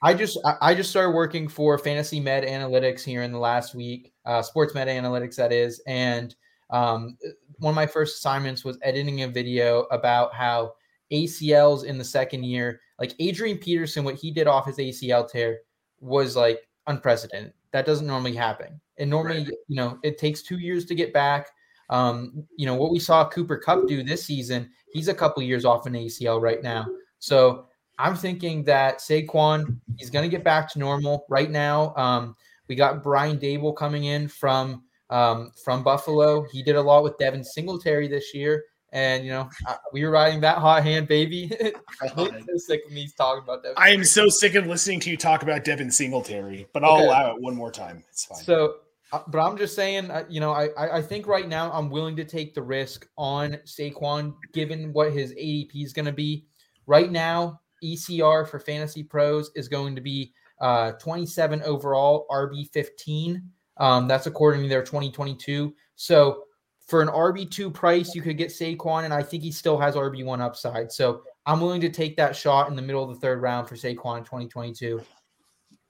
[0.02, 3.74] I just I, I just started working for Fantasy Med Analytics here in the last
[3.74, 6.34] week, uh, Sports Med Analytics that is, and
[6.70, 7.16] um,
[7.58, 10.72] one of my first assignments was editing a video about how
[11.12, 15.58] ACLs in the second year, like Adrian Peterson, what he did off his ACL tear
[16.00, 17.52] was like unprecedented.
[17.72, 18.80] That doesn't normally happen.
[18.98, 21.48] And normally, you know, it takes two years to get back.
[21.88, 25.64] Um, you know, what we saw Cooper Kupp do this season, he's a couple years
[25.64, 26.86] off an ACL right now.
[27.18, 27.66] So
[27.98, 31.94] I'm thinking that Saquon, he's going to get back to normal right now.
[31.96, 32.36] Um,
[32.68, 36.46] we got Brian Daboll coming in from um, from Buffalo.
[36.52, 38.64] He did a lot with Devin Singletary this year.
[38.92, 41.50] And you know, uh, we were riding that hot hand, baby.
[42.02, 43.76] I'm so sick of me talking about Devin.
[43.78, 47.04] I am so sick of listening to you talk about Devin Singletary, but I'll Okay.
[47.04, 48.02] allow it one more time.
[48.10, 48.38] It's fine.
[48.42, 48.76] So,
[49.12, 51.88] uh, but I'm just saying, uh, you know, I I I think right now I'm
[51.90, 56.46] willing to take the risk on Saquon, given what his ADP is going to be.
[56.86, 63.42] Right now, ECR for Fantasy Pros is going to be uh 27 overall, RB 15.
[63.76, 65.74] Um, that's according to their 2022.
[65.96, 66.44] So
[66.90, 70.40] for an RB2 price, you could get Saquon, and I think he still has RB1
[70.40, 70.90] upside.
[70.90, 73.76] So I'm willing to take that shot in the middle of the third round for
[73.76, 75.00] Saquon in 2022.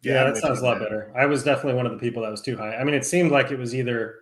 [0.02, 1.10] Yeah, I'm that sounds a lot better.
[1.16, 2.76] I was definitely one of the people that was too high.
[2.76, 4.16] I mean, it seemed like it was either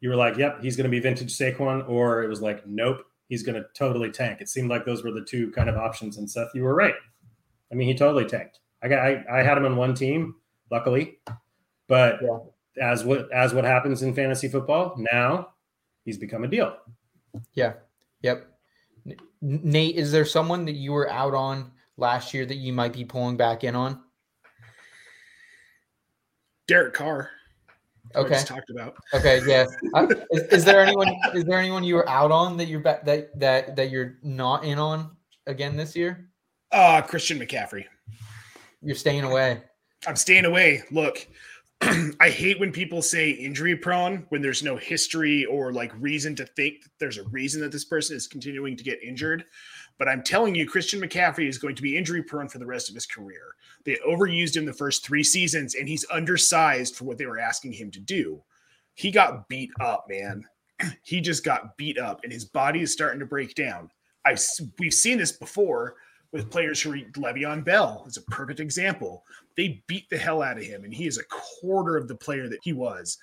[0.00, 3.04] you were like, "Yep, he's going to be vintage Saquon," or it was like, "Nope,
[3.28, 6.18] he's going to totally tank." It seemed like those were the two kind of options.
[6.18, 6.94] And Seth, you were right.
[7.70, 8.60] I mean, he totally tanked.
[8.82, 10.36] I got, I, I had him on one team,
[10.70, 11.18] luckily,
[11.88, 12.20] but
[12.80, 15.51] as what as what happens in fantasy football now,
[16.04, 16.76] he's become a deal.
[17.54, 17.74] Yeah.
[18.22, 18.46] Yep.
[19.40, 23.04] Nate, is there someone that you were out on last year that you might be
[23.04, 24.00] pulling back in on?
[26.68, 27.30] Derek Carr.
[28.14, 28.34] Okay.
[28.34, 28.94] just talked about.
[29.14, 29.40] Okay.
[29.46, 29.66] Yeah.
[29.94, 31.14] Uh, is, is there anyone?
[31.34, 34.64] Is there anyone you were out on that you're ba- that that that you're not
[34.64, 35.10] in on
[35.46, 36.30] again this year?
[36.70, 37.84] Uh, Christian McCaffrey.
[38.80, 39.62] You're staying away.
[40.06, 40.82] I'm staying away.
[40.90, 41.28] Look,
[42.20, 46.46] I hate when people say injury prone when there's no history or like reason to
[46.46, 49.44] think there's a reason that this person is continuing to get injured.
[49.98, 52.88] But I'm telling you, Christian McCaffrey is going to be injury prone for the rest
[52.88, 53.56] of his career.
[53.84, 57.72] They overused him the first three seasons, and he's undersized for what they were asking
[57.72, 58.42] him to do.
[58.94, 60.44] He got beat up, man.
[61.02, 63.90] He just got beat up, and his body is starting to break down.
[64.24, 64.40] I've
[64.78, 65.94] we've seen this before
[66.32, 69.24] with players who Le'Veon Bell is a perfect example.
[69.56, 72.48] They beat the hell out of him, and he is a quarter of the player
[72.48, 73.18] that he was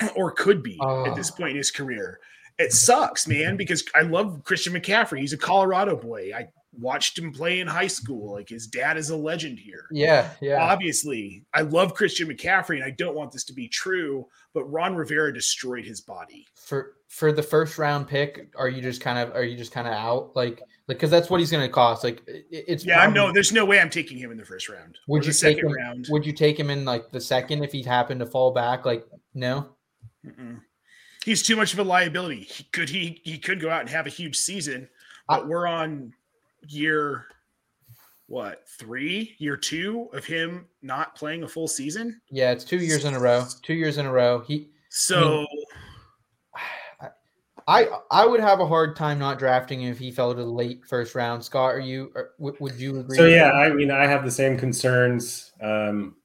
[0.16, 1.36] or could be at this oh.
[1.36, 2.20] point in his career.
[2.58, 5.20] It sucks, man, because I love Christian McCaffrey.
[5.20, 6.32] He's a Colorado boy.
[6.34, 8.32] I watched him play in high school.
[8.32, 9.86] Like his dad is a legend here.
[9.90, 10.30] Yeah.
[10.40, 10.62] Yeah.
[10.62, 14.96] Obviously, I love Christian McCaffrey, and I don't want this to be true, but Ron
[14.96, 16.46] Rivera destroyed his body.
[16.56, 19.86] For for the first round pick, are you just kind of are you just kind
[19.86, 22.02] of out like like because that's what he's going to cost.
[22.02, 24.98] Like it's Yeah, I'm no, there's no way I'm taking him in the first round.
[25.06, 25.72] Would you take second him?
[25.72, 26.06] round?
[26.10, 28.84] Would you take him in like the second if he happened to fall back?
[28.84, 29.68] Like no.
[30.26, 30.60] Mm-mm.
[31.24, 32.40] He's too much of a liability.
[32.40, 34.88] He could he he could go out and have a huge season,
[35.28, 36.12] but we're on
[36.66, 37.26] year
[38.26, 42.20] what three, year two of him not playing a full season.
[42.30, 43.44] Yeah, it's two years in a row.
[43.62, 44.40] Two years in a row.
[44.40, 45.46] He So I
[47.68, 50.44] I I would have a hard time not drafting him if he fell to the
[50.44, 51.44] late first round.
[51.44, 52.10] Scott, are you?
[52.14, 53.16] Or, would, would you agree?
[53.16, 53.54] So yeah, that?
[53.54, 56.16] I mean, I have the same concerns um,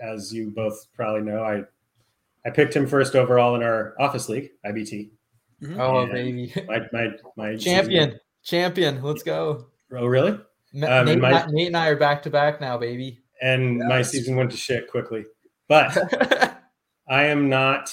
[0.00, 1.42] as you both probably know.
[1.42, 1.64] I
[2.46, 5.10] I picked him first overall in our office league, IBT.
[5.76, 9.02] Oh baby, my my my champion, champion.
[9.02, 9.66] Let's go.
[9.92, 10.30] Oh really?
[10.32, 13.18] Um, Nate, and and my- I, Nate and I are back to back now, baby.
[13.42, 15.24] and my season went to shit quickly.
[15.66, 15.96] But
[17.08, 17.92] I am not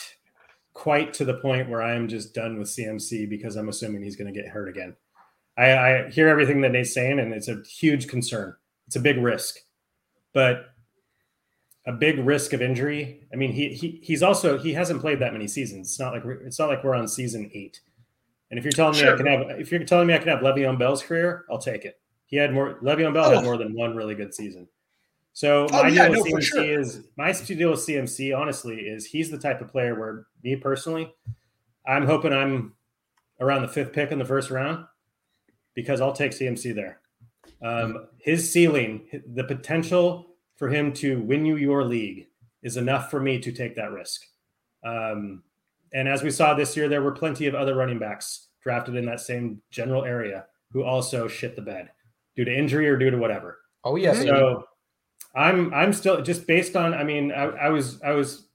[0.73, 4.15] quite to the point where I am just done with CMC because I'm assuming he's
[4.15, 4.95] going to get hurt again.
[5.57, 8.55] I, I hear everything that Nate's saying, and it's a huge concern.
[8.87, 9.57] It's a big risk,
[10.33, 10.71] but
[11.85, 13.27] a big risk of injury.
[13.31, 15.87] I mean, he, he he's also he hasn't played that many seasons.
[15.89, 17.81] It's not like we're, it's not like we're on season eight.
[18.49, 20.39] And if you're telling me I can have if you're telling me I can have
[20.39, 21.99] Le'Veon Bell's career, I'll take it.
[22.25, 23.35] He had more Le'Veon Bell Oh.
[23.35, 24.67] had more than one really good season.
[25.33, 26.79] So Oh, my yeah, deal with for CMC sure.
[26.79, 28.37] is my deal with CMC.
[28.37, 31.13] Honestly, is he's the type of player where me personally,
[31.87, 32.73] I'm hoping I'm
[33.41, 34.85] around the fifth pick in the first round
[35.73, 36.99] because I'll take CMC there.
[37.63, 42.27] Um, his ceiling, the potential for him to win you your league
[42.61, 44.21] is enough for me to take that risk.
[44.83, 45.43] Um,
[45.93, 49.05] and as we saw this year, there were plenty of other running backs drafted in
[49.05, 51.89] that same general area who also shit the bed
[52.35, 53.59] due to injury or due to whatever.
[53.83, 54.27] Oh yeah, baby.
[54.27, 54.65] So
[55.35, 56.93] I'm I'm still just based on.
[56.93, 58.47] I mean, I, I was I was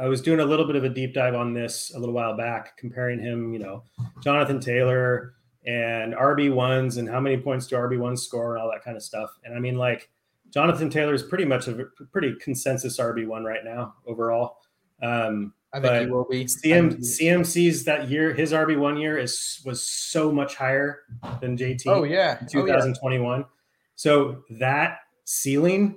[0.00, 2.36] I was doing a little bit of a deep dive on this a little while
[2.36, 3.84] back, comparing him, you know,
[4.22, 5.34] Jonathan Taylor
[5.66, 8.96] and RB ones and how many points do RB ones score and all that kind
[8.96, 9.30] of stuff.
[9.44, 10.10] And I mean, like
[10.50, 14.56] Jonathan Taylor is pretty much a pretty consensus RB one right now overall.
[15.02, 16.46] Um, I think he will be.
[16.46, 21.02] CM, CMC's that year, his RB one year is was so much higher
[21.40, 21.82] than JT.
[21.86, 22.38] Oh, yeah.
[22.40, 22.74] in Oh, yeah.
[22.74, 23.44] 2021.
[23.94, 24.98] So that
[25.30, 25.96] ceiling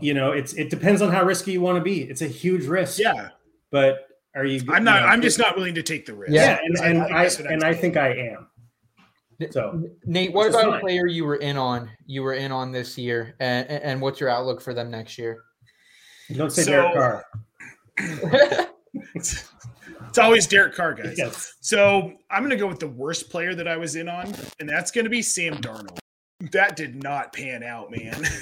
[0.00, 2.02] you know, it's it depends on how risky you want to be.
[2.02, 2.98] It's a huge risk.
[2.98, 3.30] Yeah.
[3.70, 4.60] But are you?
[4.68, 4.96] I'm not.
[4.96, 6.32] you know, I'm just not willing to take the risk.
[6.32, 8.48] Yeah, and, and I, guess I'm and I think I am.
[9.50, 11.90] So Nate, what Which is about a player you were in on?
[12.06, 15.18] You were in on this year, and, and and what's your outlook for them next
[15.18, 15.42] year?
[16.34, 17.24] don't say So- Derek Carr.
[19.14, 21.14] it's always Derek Carr, guys.
[21.16, 21.54] Yes.
[21.60, 24.68] So I'm going to go with the worst player that I was in on, and
[24.68, 25.98] that's going to be Sam Darnold.
[26.52, 28.24] That did not pan out, man.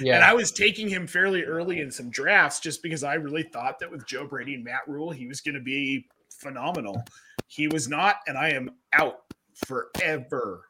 [0.00, 0.16] Yeah.
[0.16, 3.78] And I was taking him fairly early in some drafts just because I really thought
[3.78, 7.02] that with Joe Brady and Matt Rhule, he was going to be phenomenal.
[7.46, 9.20] He was not, and I am out
[9.66, 10.68] forever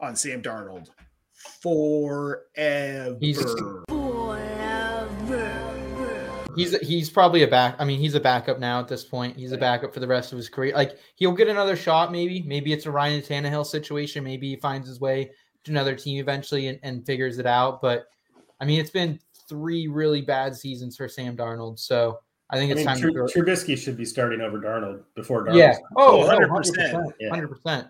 [0.00, 0.88] on Sam Darnold.
[1.62, 3.16] Forever.
[6.56, 7.76] He's he's probably a back.
[7.78, 9.36] I mean, he's a backup now at this point.
[9.36, 10.74] He's a backup for the rest of his career.
[10.74, 12.42] Like he'll get another shot, maybe.
[12.42, 14.24] Maybe it's a Ryan Tannehill situation.
[14.24, 15.30] Maybe he finds his way
[15.64, 17.80] to another team eventually and, and figures it out.
[17.82, 18.06] But
[18.60, 21.78] I mean, it's been three really bad seasons for Sam Darnold.
[21.78, 23.42] So I think I it's mean, time Tru- to throw.
[23.44, 25.56] Trubisky should be starting over Darnold before Darnold.
[25.56, 25.76] Yeah.
[25.96, 27.12] Oh, Oh, 100 100%.
[27.20, 27.30] Yeah.
[27.30, 27.88] Hundred percent.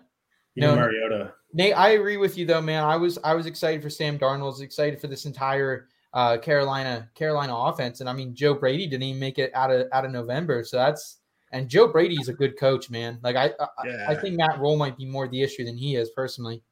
[0.55, 1.33] Even No, Mariota.
[1.53, 2.83] Nate, I agree with you though, man.
[2.83, 4.41] I was I was excited for Sam Darnold.
[4.41, 8.85] I was excited for this entire uh, Carolina Carolina offense, and I mean Joe Brady
[8.87, 11.19] didn't even make it out of out of November, so that's
[11.53, 13.17] and Joe Brady's a good coach, man.
[13.23, 14.05] Like I I, Yeah.
[14.09, 16.63] I think Matt Rhule might be more the issue than he is personally.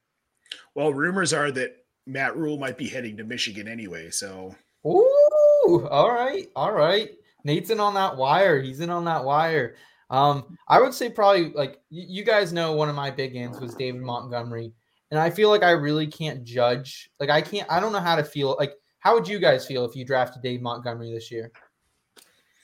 [0.75, 4.09] Well, rumors are that Matt Rhule might be heading to Michigan anyway.
[4.09, 7.11] So Ooh, all right, all right.
[7.43, 8.61] Nate's in on that wire.
[8.61, 9.75] He's in on that wire.
[10.09, 13.59] Um, I would say probably like y- you guys know one of my big ends
[13.59, 14.71] was David Montgomery,
[15.11, 17.09] and I feel like I really can't judge.
[17.19, 17.69] Like I can't.
[17.71, 18.55] I don't know how to feel.
[18.59, 21.51] Like how would you guys feel if you drafted Dave Montgomery this year?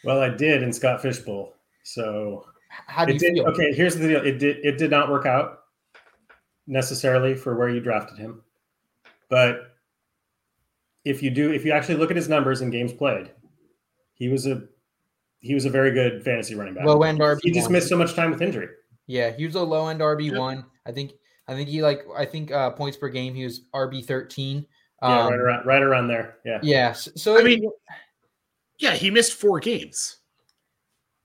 [0.03, 1.53] Well, I did in Scott Fishbowl.
[1.83, 3.45] So How do you did, feel?
[3.47, 4.25] okay, here's the deal.
[4.25, 5.59] It did it did not work out
[6.67, 8.41] necessarily for where you drafted him.
[9.29, 9.75] But
[11.03, 13.31] if you do, if you actually look at his numbers in games played,
[14.13, 14.63] he was a
[15.39, 16.85] he was a very good fantasy running back.
[16.85, 17.39] Low end RB.
[17.43, 18.69] He just missed so much time with injury.
[19.07, 20.65] Yeah, he was a low end RB one.
[20.85, 21.11] I think.
[21.47, 22.01] I think he like.
[22.17, 23.35] I think uh, points per game.
[23.35, 24.65] He was RB thirteen.
[25.03, 26.37] Yeah, Um, right around right around there.
[26.45, 26.59] Yeah.
[26.63, 26.91] Yeah.
[26.93, 27.69] So, so I mean,
[28.79, 30.17] yeah, he missed four games.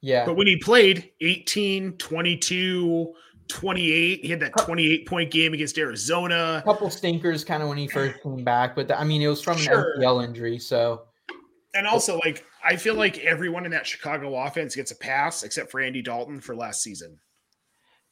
[0.03, 0.27] yeah.
[0.27, 3.15] But when he played 18, 22,
[3.51, 6.59] 28, he had that 28 point game against Arizona.
[6.59, 9.29] a couple stinkers kind of when he first came back, but the, I mean, it
[9.29, 9.95] was from an Sure.
[9.99, 10.59] MCL injury.
[10.59, 11.03] So
[11.75, 15.71] And also, like, I feel like everyone in that Chicago offense gets a pass except
[15.71, 17.19] for Andy Dalton for last season.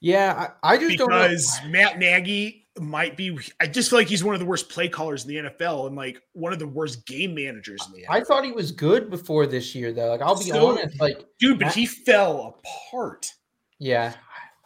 [0.00, 1.22] yeah, I, I just don't know.
[1.22, 4.88] Because Matt Nagy might be, I just feel like he's one of the worst play
[4.88, 8.10] callers in the NFL and like one of the worst game managers in the NFL.
[8.10, 10.08] I thought he was good before this year, though.
[10.10, 11.00] Like, I'll be So- honest.
[11.00, 13.32] Like, Dude, but Matt- he fell apart.
[13.80, 14.14] yeah,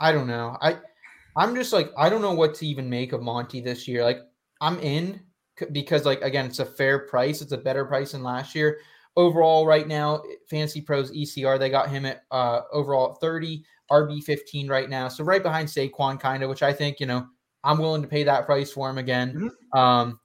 [0.02, 0.58] I don't know.
[0.60, 0.78] I,
[1.36, 4.02] I'm just like, I don't know what to even make of Monty this year.
[4.02, 4.18] Like,
[4.60, 5.20] I'm in
[5.70, 7.40] because, like, again, it's a fair price.
[7.40, 8.80] It's a better price than last year.
[9.16, 14.22] Overall, right now, Fantasy Pros ECR, they got him at uh, overall at 30, RB
[14.24, 15.06] 15 right now.
[15.06, 17.26] So right behind Saquon, kind of, which I think, you know,
[17.62, 19.50] I'm willing to pay that price for him again.
[19.72, 20.18] Um,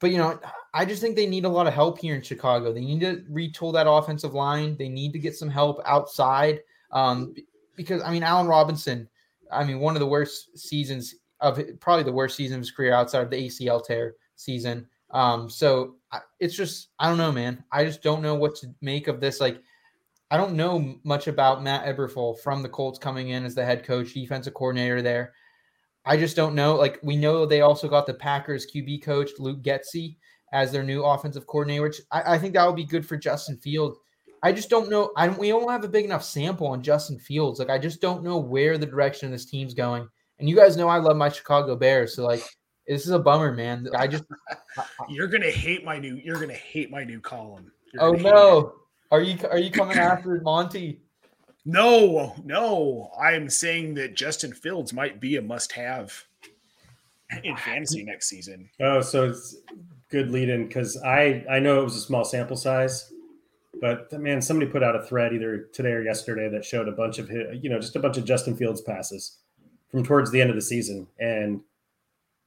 [0.00, 0.38] but you know,
[0.74, 2.72] I just think they need a lot of help here in Chicago.
[2.72, 4.76] They need to retool that offensive line.
[4.76, 6.60] They need to get some help outside.
[6.90, 9.08] Um, b- because I mean, Allen Robinson,
[9.50, 12.92] I mean, one of the worst seasons of probably the worst season of his career
[12.92, 14.86] outside of the ACL tear season.
[15.10, 15.96] Um, so
[16.40, 17.62] it's just I don't know, man.
[17.70, 19.40] I just don't know what to make of this.
[19.40, 19.62] Like,
[20.30, 23.84] I don't know much about Matt Eberflus from the Colts coming in as the head
[23.84, 25.32] coach, defensive coordinator there.
[26.04, 26.74] I just don't know.
[26.74, 30.16] Like we know they also got the Packers QB coach Luke Getsy
[30.52, 33.56] as their new offensive coordinator, which I, I think that would be good for Justin
[33.56, 33.98] Fields.
[34.44, 35.10] I just don't know.
[35.16, 37.58] I don't, we don't have a big enough sample on Justin Fields.
[37.58, 40.06] Like I just don't know where the direction of this team's going.
[40.38, 42.42] And you guys know I love my Chicago Bears, so like
[42.86, 43.88] this is a bummer, man.
[43.96, 44.24] I just
[45.08, 46.20] You're gonna hate my new.
[46.22, 47.72] You're gonna hate my new column.
[47.94, 48.32] You're oh gonna it.
[48.32, 48.74] no,
[49.10, 51.00] are you are you coming after Monty?
[51.64, 53.10] No, no.
[53.18, 56.22] I'm saying that Justin Fields might be a must-have
[57.42, 58.68] in fantasy next season.
[58.80, 59.56] Oh, so it's
[60.10, 63.10] good lead in because I I know it was a small sample size,
[63.80, 67.18] but man, somebody put out a thread either today or yesterday that showed a bunch
[67.18, 69.38] of hit, you know just a bunch of Justin Fields passes
[69.90, 71.60] from towards the end of the season, and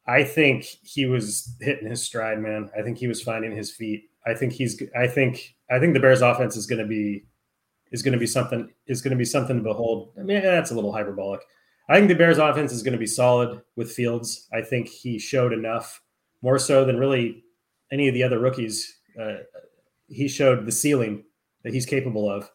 [0.08, 2.70] I think he was hitting his stride, man.
[2.78, 4.10] I think he was finding his feet.
[4.26, 4.82] I think he's.
[4.96, 5.56] I think.
[5.70, 7.26] I think the Bears' offense is going to be
[7.92, 10.14] is going to be something is going to be something to behold.
[10.18, 11.42] I mean, that's a little hyperbolic.
[11.90, 14.48] I think the Bears' offense is going to be solid with Fields.
[14.54, 16.02] I think he showed enough,
[16.42, 17.44] more so than really
[17.92, 19.00] any of the other rookies.
[19.20, 19.38] Uh,
[20.08, 21.24] he showed the ceiling
[21.64, 22.50] that he's capable of.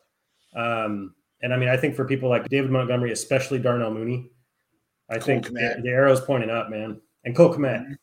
[0.57, 4.31] Um, and I mean, I think for people like David Montgomery, especially Darnell Mooney,
[5.11, 7.01] I Cole think the, the arrow's pointing up, man.
[7.25, 7.97] And Cole Kmet.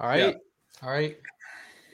[0.00, 0.36] All right,
[0.82, 1.16] all right.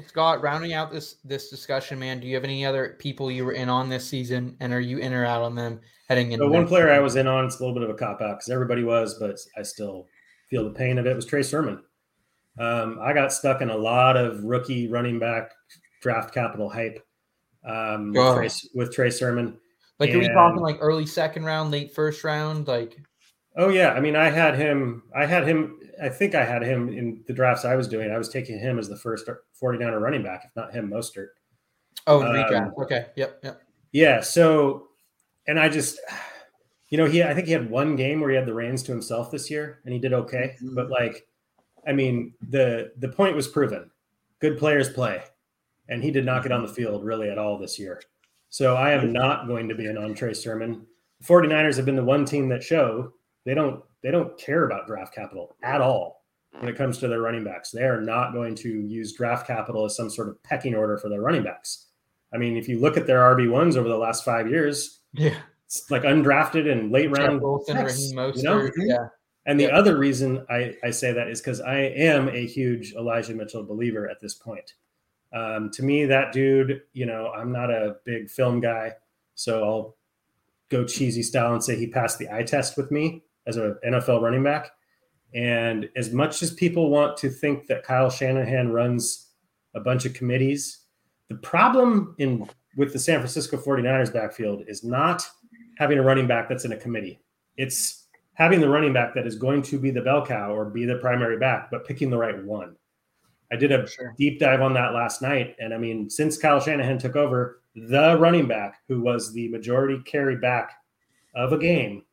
[0.07, 3.53] Scott, rounding out this this discussion, man, do you have any other people you were
[3.53, 6.45] in on this season, and are you in or out on them heading into?
[6.45, 8.21] The one next player I was in on, it's a little bit of a cop
[8.21, 10.07] out because everybody was, but I still
[10.51, 11.17] feel the pain of it.
[11.17, 11.83] Was Trey Sermon?
[12.59, 15.51] Um, I got stuck in a lot of rookie running back
[16.01, 17.05] draft capital hype
[17.65, 18.35] um, with.
[18.35, 19.59] Trey, with Trey Sermon.
[19.99, 22.69] Like, are we talking like early second round, late first round?
[22.69, 22.99] Like,
[23.59, 25.03] Oh yeah, I mean, I had him.
[25.15, 25.79] I had him.
[26.03, 28.11] I think I had him in the drafts I was doing.
[28.11, 29.29] I was taking him as the first
[29.63, 31.29] 49er running back, if not him, Mostert.
[32.07, 32.77] oh, Um, redraft.
[32.83, 33.63] Okay, yep, yep.
[33.93, 34.21] Yeah.
[34.21, 34.89] So,
[35.47, 35.99] and I just,
[36.91, 37.23] you know, he.
[37.23, 39.81] I think he had one game where he had the reins to himself this year,
[39.85, 40.57] and he did okay.
[40.75, 41.27] But like,
[41.89, 43.91] I mean, the the point was proven.
[44.39, 45.23] Good players play,
[45.89, 48.01] and he did not get on the field really at all this year.
[48.49, 50.87] So I am not going to be an on Trey Sermon.
[51.25, 53.13] 49ers have been the one team that show
[53.45, 56.25] they don't they don't care about draft capital at all
[56.61, 57.71] when it comes to their running backs.
[57.71, 61.09] They are not going to use draft capital as some sort of pecking order for
[61.09, 61.87] their running backs.
[62.33, 65.37] I mean, if you look at their RB ones over the last five years, Yeah.
[65.65, 67.41] it's like undrafted and late Jeff round.
[67.43, 68.59] Wilson, picks, Raheem you know?
[68.61, 68.81] Mm-hmm.
[68.83, 69.07] Yeah.
[69.47, 73.35] And the other reason I, I say that is because I am a huge Elijah
[73.35, 74.75] Mitchell believer at this point.
[75.33, 78.93] Um, to me, that dude, you know, I'm not a big film guy,
[79.35, 79.97] so I'll
[80.69, 84.23] go cheesy style and say he passed the eye test with me as an NFL
[84.23, 84.71] running back.
[85.35, 89.31] And as much as people want to think that Kyle Shanahan runs
[89.75, 90.85] a bunch of committees,
[91.29, 95.27] the problem in with the San Francisco 49ers backfield is not
[95.79, 97.21] having a running back that's in a committee.
[97.57, 100.85] It's having the running back that is going to be the bell cow or be
[100.85, 102.77] the primary back, but picking the right one.
[103.53, 103.87] I did a
[104.19, 105.57] deep dive on that last night.
[105.59, 110.01] And I mean, since Kyle Shanahan took over, the running back who was the majority
[110.05, 110.73] carry back
[111.35, 112.05] of a game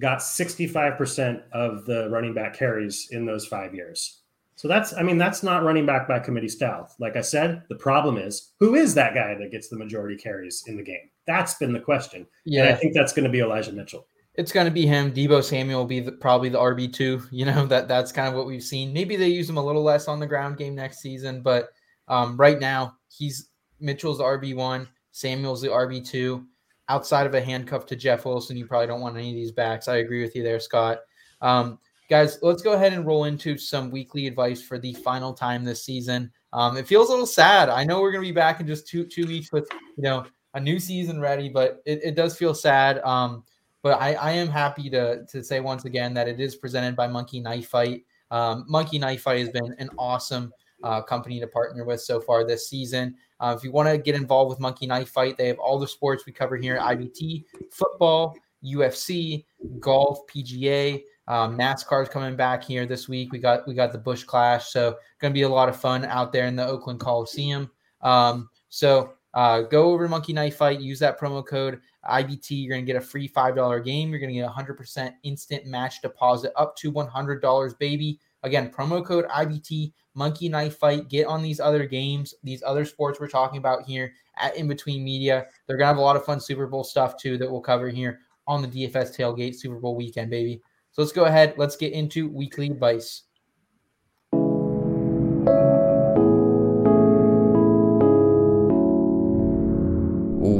[0.00, 4.20] got 65% of the running back carries in those five years.
[4.56, 6.90] So that's, I mean, that's not running back by committee style.
[6.98, 10.64] Like I said, the problem is who is that guy that gets the majority carries
[10.66, 11.10] in the game?
[11.26, 12.26] That's been the question.
[12.66, 14.06] And I think that's going to be Elijah Mitchell.
[14.36, 15.12] It's going to be him.
[15.12, 17.22] Deebo Samuel will be the, probably the RB two.
[17.30, 18.92] You know that that's kind of what we've seen.
[18.92, 21.70] Maybe they use him a little less on the ground game next season, but
[22.08, 24.88] um, right now he's Mitchell's RB one.
[25.12, 26.46] Samuel's the RB two.
[26.88, 29.88] Outside of a handcuff to Jeff Wilson, you probably don't want any of these backs.
[29.88, 30.98] I agree with you there, Scott.
[31.40, 35.64] Um, guys, let's go ahead and roll into some weekly advice for the final time
[35.64, 36.30] this season.
[36.52, 37.68] Um, it feels a little sad.
[37.68, 40.24] I know we're going to be back in just two two weeks with you know
[40.54, 42.98] a new season ready, but it, it does feel sad.
[43.00, 43.44] Um,
[43.86, 47.06] but I, I am happy to to say once again that it is presented by
[47.06, 48.04] Monkey Knife Fight.
[48.32, 52.44] Um, Monkey Knife Fight has been an awesome uh, company to partner with so far
[52.44, 53.14] this season.
[53.38, 55.86] Uh, if you want to get involved with Monkey Knife Fight, they have all the
[55.86, 59.44] sports we cover here: at IBT, football, UFC,
[59.78, 61.04] golf, PGA.
[61.28, 63.30] Um, NASCAR's coming back here this week.
[63.30, 66.04] We got we got the Busch Clash, so going to be a lot of fun
[66.06, 67.70] out there in the Oakland Coliseum.
[68.00, 72.52] Um, so uh, go over to Monkey Knife Fight, use that promo code IBT.
[72.52, 74.08] You're going to get a free $5 game.
[74.08, 78.18] You're going to get 100% instant match deposit up to $100, baby.
[78.44, 81.10] Again, promo code IBT, Monkey Knife Fight.
[81.10, 85.04] Get on these other games, these other sports we're talking about here at In Between
[85.04, 85.44] Media.
[85.66, 87.90] They're going to have a lot of fun Super Bowl stuff too that we'll cover
[87.90, 90.62] here on the DFS Tailgate Super Bowl weekend, baby.
[90.92, 91.52] So let's go ahead.
[91.58, 93.24] Let's get into weekly advice.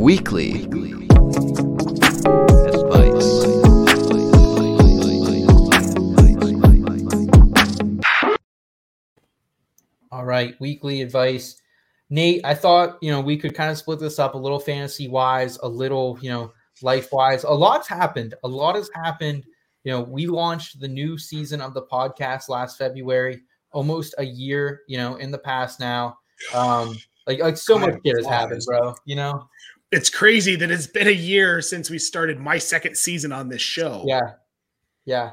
[0.06, 0.68] Weekly.
[10.12, 11.60] All right, weekly advice.
[12.08, 15.08] Nate, I thought, you know, we could kind of split this up a little fantasy
[15.08, 16.52] wise, a little, you know,
[16.82, 17.42] life wise.
[17.42, 18.36] A lot's happened.
[18.44, 19.42] A lot has happened.
[19.82, 23.42] You know, we launched the new season of the podcast last February,
[23.72, 26.18] almost a year, you know, in the past now.
[26.54, 26.96] Um,
[27.26, 28.66] like, like so much Time shit has happened, flies.
[28.66, 28.94] bro.
[29.04, 29.48] You know?
[29.96, 33.62] It's crazy that it's been a year since we started my second season on this
[33.62, 34.04] show.
[34.06, 34.32] Yeah.
[35.06, 35.32] Yeah.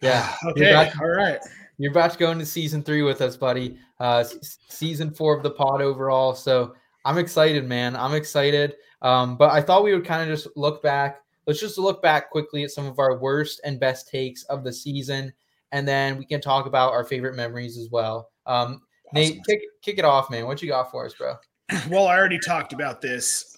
[0.00, 0.32] Yeah.
[0.46, 0.70] Okay.
[0.70, 1.38] to- All right.
[1.78, 3.78] You're about to go into season three with us, buddy.
[4.00, 4.24] Uh,
[4.68, 6.34] season four of the pod overall.
[6.34, 7.94] So I'm excited, man.
[7.96, 8.76] I'm excited.
[9.02, 11.20] Um, but I thought we would kind of just look back.
[11.46, 14.72] Let's just look back quickly at some of our worst and best takes of the
[14.72, 15.32] season,
[15.72, 18.30] and then we can talk about our favorite memories as well.
[18.46, 18.82] Um,
[19.12, 20.46] Nate, kick, kick it off, man.
[20.46, 21.34] What you got for us, bro?
[21.90, 23.55] Well, I already talked about this.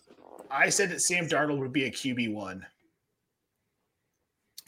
[0.51, 2.65] I said that Sam Darnold would be a QB one.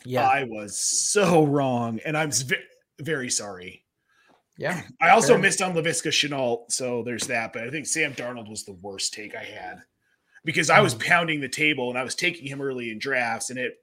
[0.04, 0.26] Yeah.
[0.26, 2.56] I was so wrong, and I'm ve-
[3.00, 3.84] very sorry.
[4.56, 4.82] Yeah.
[5.00, 5.38] I also fair.
[5.38, 7.52] missed on Laviska Shenault, so there's that.
[7.52, 9.82] But I think Sam Darnold was the worst take I had
[10.44, 11.04] because I was Mm.
[11.06, 13.74] pounding the table and I was taking him early in drafts, and it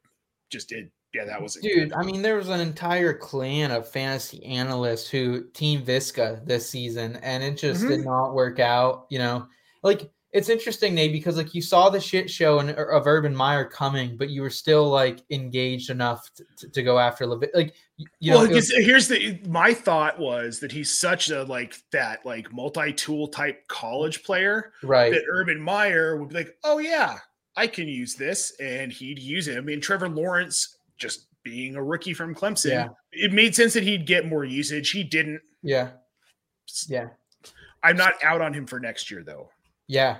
[0.49, 0.91] just did.
[1.13, 5.45] Yeah, that was Dude, I mean, there was an entire clan of fantasy analysts who
[5.53, 8.05] team Viska this season, and it just did Mhm.
[8.05, 9.07] not work out.
[9.09, 9.47] You know,
[9.83, 13.35] like it's interesting, Nate, because like you saw the shit show and, er, of Urban
[13.35, 17.73] Meyer coming, but you were still like engaged enough to, to, go after Levi- Like,
[18.19, 22.23] you know, well, was- here's the my thought was that he's such a like that
[22.23, 25.11] like multi-tool type college player right.
[25.11, 27.17] that Urban Meyer would be like, oh yeah,
[27.55, 29.57] I can use this, and he'd use it.
[29.57, 32.89] I mean, Trevor Lawrence just being a rookie from Clemson, Yeah.
[33.11, 34.91] it made sense that he'd get more usage.
[34.91, 35.41] He didn't.
[35.63, 35.89] Yeah.
[36.87, 37.07] Yeah.
[37.81, 39.49] I'm not out on him for next year though.
[39.87, 40.17] Yeah.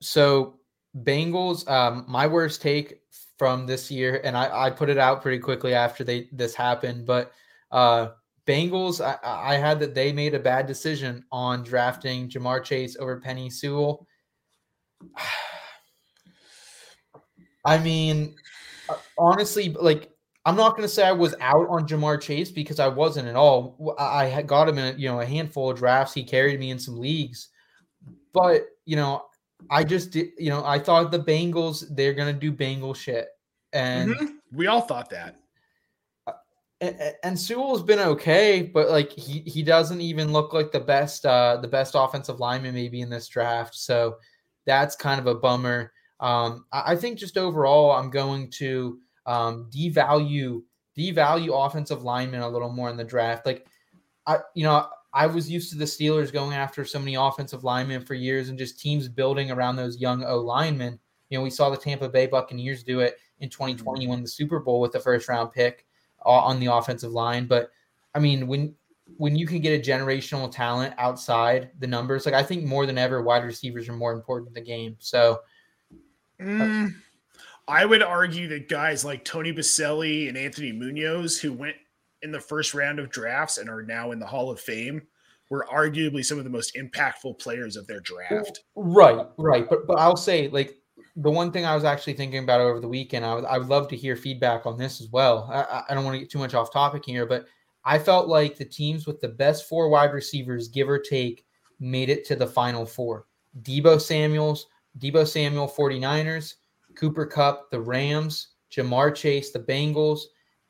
[0.00, 0.60] So
[0.96, 3.00] Bengals, um, my worst take
[3.38, 7.06] from this year, and I, I put it out pretty quickly after they this happened,
[7.06, 7.32] but
[7.70, 8.08] uh
[8.48, 13.20] Bengals, I, I had that they made a bad decision on drafting Ja'Marr Chase over
[13.20, 14.06] Penei Sewell.
[17.64, 18.36] I mean,
[18.88, 20.10] uh, honestly, like
[20.46, 23.36] I'm not going to say I was out on Ja'Marr Chase because I wasn't at
[23.36, 23.94] all.
[23.98, 26.14] I had got him in you know a handful of drafts.
[26.14, 27.50] He carried me in some leagues,
[28.40, 29.24] but you know
[29.70, 30.30] I just did.
[30.38, 33.28] You know I thought the Bengals they're going to do Bengal shit,
[33.72, 34.28] and Mhm.
[34.52, 35.36] We all thought that.
[36.80, 41.26] and, and Sewell's been okay, but like he he doesn't even look like the best
[41.26, 43.74] uh the best offensive lineman maybe in this draft.
[43.74, 44.16] So
[44.64, 45.92] that's kind of a bummer.
[46.20, 50.62] Um, I, I think just overall, I'm going to um, devalue
[50.96, 53.44] devalue offensive linemen a little more in the draft.
[53.44, 53.66] Like
[54.26, 58.04] I you know I was used to the Steelers going after so many offensive linemen
[58.04, 60.98] for years and just teams building around those young O linemen.
[61.30, 64.58] You know, we saw the Tampa Bay Buccaneers do it in 2020 win the Super
[64.58, 65.86] Bowl with the first round pick
[66.24, 67.46] uh, on the offensive line.
[67.46, 67.70] But
[68.14, 68.74] I mean, when
[69.16, 72.98] when you can get a generational talent outside the numbers, like I think more than
[72.98, 74.96] ever, wide receivers are more important in the game.
[74.98, 75.40] So
[76.40, 76.94] Mm,
[77.66, 81.76] I would argue that guys like Tony Boselli and Anthony Munoz, who went
[82.22, 85.02] in the first round of drafts and are now in the Hall of Fame,
[85.50, 88.64] were arguably some of the most impactful players of their draft.
[88.74, 89.68] Right, right.
[89.68, 90.76] But but I'll say like
[91.16, 93.68] the one thing I was actually thinking about over the weekend, I would I would
[93.68, 95.48] love to hear feedback on this as well.
[95.50, 97.46] I, I- don't want to get too much off topic here, but
[97.84, 101.46] I felt like the teams with the best four wide receivers, give or take,
[101.80, 103.26] made it to the final four.
[103.62, 104.66] Deebo Samuels,
[104.98, 106.54] Deebo Samuel 49ers,
[106.96, 110.20] Cooper Kupp, the Rams, Ja'Marr Chase, the Bengals,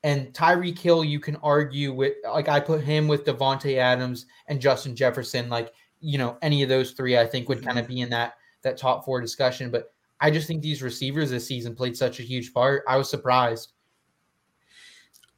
[0.04, 4.60] and Tyreek Hill, you can argue with like I put him with Davante Adams and
[4.60, 5.48] Justin Jefferson.
[5.48, 7.94] Like, you know, any of those three I think would kind of mm-hmm.
[7.94, 9.70] be in that that top four discussion.
[9.70, 12.84] But I just think these receivers this season played such a huge part.
[12.88, 13.72] I was surprised.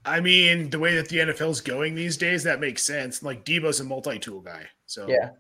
[0.05, 3.23] I mean, the way that the NFL's going these days, that makes sense.
[3.23, 5.31] Like Deebo's a multi-tool guy, so Yeah.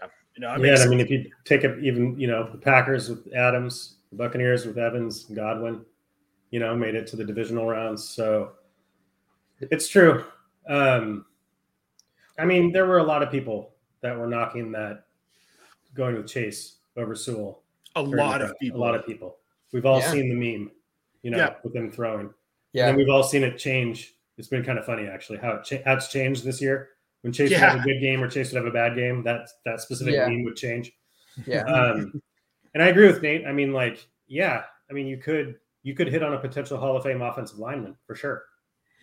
[0.00, 2.48] yeah, you know, it yeah, makes I mean, if you take up even you know
[2.50, 5.84] the Packers with Adams, the Buccaneers with Evans, and Godwin,
[6.52, 8.08] you know, made it to the divisional rounds.
[8.08, 8.52] So
[9.60, 10.24] it's true.
[10.68, 11.26] Um,
[12.38, 15.06] I mean, there were a lot of people that were knocking that
[15.94, 17.62] going with Chase over Sewell.
[17.96, 18.80] a lot of people.
[18.80, 19.38] A lot of people.
[19.72, 20.10] We've all Yeah.
[20.12, 20.70] seen the meme,
[21.22, 21.56] you know, Yeah.
[21.62, 22.32] with them throwing.
[22.72, 22.88] Yeah.
[22.88, 24.14] And we've all seen it change.
[24.38, 26.90] It's been kind of funny actually how it cha- how it's changed this year.
[27.20, 29.48] When Chase would have a good game or Chase would have a bad game, that
[29.66, 30.26] that specific Yeah.
[30.26, 30.92] meme would change.
[31.46, 31.64] Yeah.
[31.64, 32.22] Um,
[32.74, 33.46] and I agree with Nate.
[33.46, 36.96] I mean, like, yeah, I mean, you could you could hit on a potential Hall
[36.96, 38.44] of Fame offensive lineman for sure,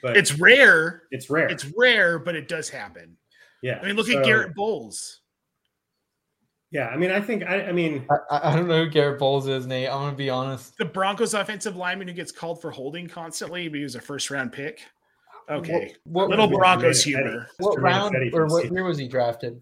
[0.01, 1.03] but It's rare.
[1.11, 1.47] it's rare.
[1.49, 3.17] It's rare, but it does happen.
[3.61, 3.79] yeah.
[3.81, 5.21] I mean, look So, at Garett Bolles.
[6.71, 9.17] Yeah, I mean, I think I, I mean, I, I I don't know who Garett
[9.19, 9.89] Bolles is, Nate.
[9.89, 10.77] I'm gonna be honest.
[10.77, 14.29] The Broncos offensive lineman who gets called for holding constantly, but he was a first
[14.29, 14.79] round pick.
[15.49, 15.95] Okay.
[16.03, 17.47] What, Little What- Broncos Tremaine humor.
[17.57, 19.53] what round or from what year was he drafted?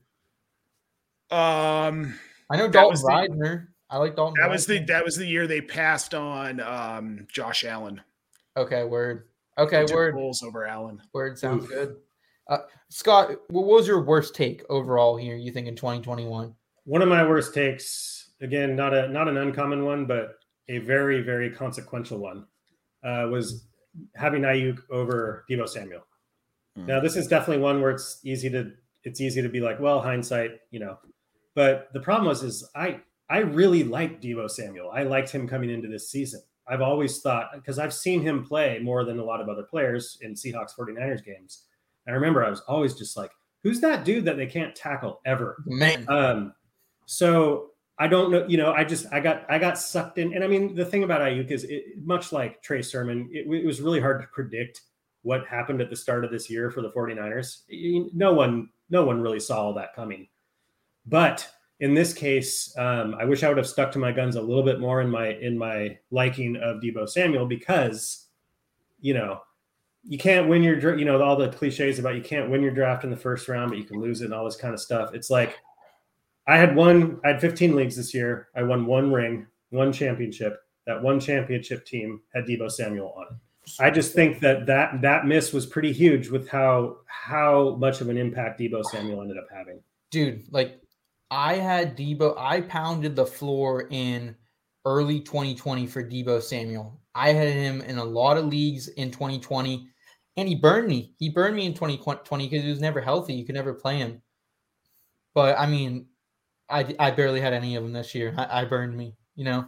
[1.32, 2.14] Um
[2.50, 3.68] I know That Dalton was the- Risner.
[3.90, 4.36] I like Dalton.
[4.42, 8.02] that was the that was the year they passed on um Josh Allen.
[8.56, 8.84] okay.
[8.84, 9.28] Word.
[9.58, 9.86] Okay.
[9.86, 10.16] Took Word.
[10.16, 11.02] Bolles over Allen.
[11.14, 11.70] Word sounds Oof.
[11.70, 11.96] good.
[12.50, 12.60] Uh,
[12.90, 15.36] Scott, what was your worst take overall here?
[15.36, 16.54] You think in 2021?
[16.86, 20.36] one of my worst takes again not a not an uncommon one but
[20.70, 22.46] a very very consequential one
[23.04, 23.68] uh, was
[24.16, 26.06] having Aiyuk over Deebo Samuel.
[26.78, 28.72] Now this is definitely one where it's easy to
[29.04, 30.98] it's easy to be like well hindsight you know,
[31.56, 34.92] but the problem was is I I really liked Deebo Samuel.
[34.92, 36.42] I liked him coming into this season.
[36.68, 40.18] I've always thought because I've seen him play more than a lot of other players
[40.22, 41.64] in Seahawks 49ers games.
[42.06, 43.32] And I remember I was always just like,
[43.64, 45.58] who's that dude that they can't tackle ever?
[45.66, 46.54] Man, Um,
[47.06, 50.44] so I don't know, you know, I just I got I got sucked in, and
[50.44, 53.82] I mean the thing about Aiyuk is it, much like Trey Sermon, it, it was
[53.82, 54.82] really hard to predict
[55.24, 57.64] what happened at the start of this year for the 49ers.
[58.14, 60.28] No one no one really saw all that coming.
[61.06, 61.50] But
[61.80, 64.64] in this case, um, I wish I would have stuck to my guns a little
[64.64, 68.28] bit more in my in my liking of Deebo Samuel because
[69.00, 69.42] you know,
[70.04, 73.04] you can't win your, you know, all the cliches about you can't win your draft
[73.04, 75.14] in the first round, but you can lose it and all this kind of stuff.
[75.14, 75.58] It's like
[76.48, 78.48] I had one, I had 15 leagues this year.
[78.56, 80.62] I won one ring, one championship.
[80.86, 83.72] That one championship team had Deebo Samuel on it.
[83.82, 88.08] I just think that that that miss was pretty huge with how how much of
[88.08, 89.82] an impact Deebo Samuel ended up having.
[90.10, 90.80] dude, like
[91.30, 94.36] I had Deebo, I pounded the floor in
[94.86, 97.02] early 2020 for Deebo Samuel.
[97.14, 99.90] I had him in a lot of leagues in 2020,
[100.38, 101.14] and he burned me.
[101.20, 103.34] He burned me in 2020 because he was never healthy.
[103.34, 104.22] You could never play him.
[105.34, 106.08] But I mean,
[106.70, 108.34] I, I barely had any of them this year.
[108.38, 109.68] I, I burned me, you know?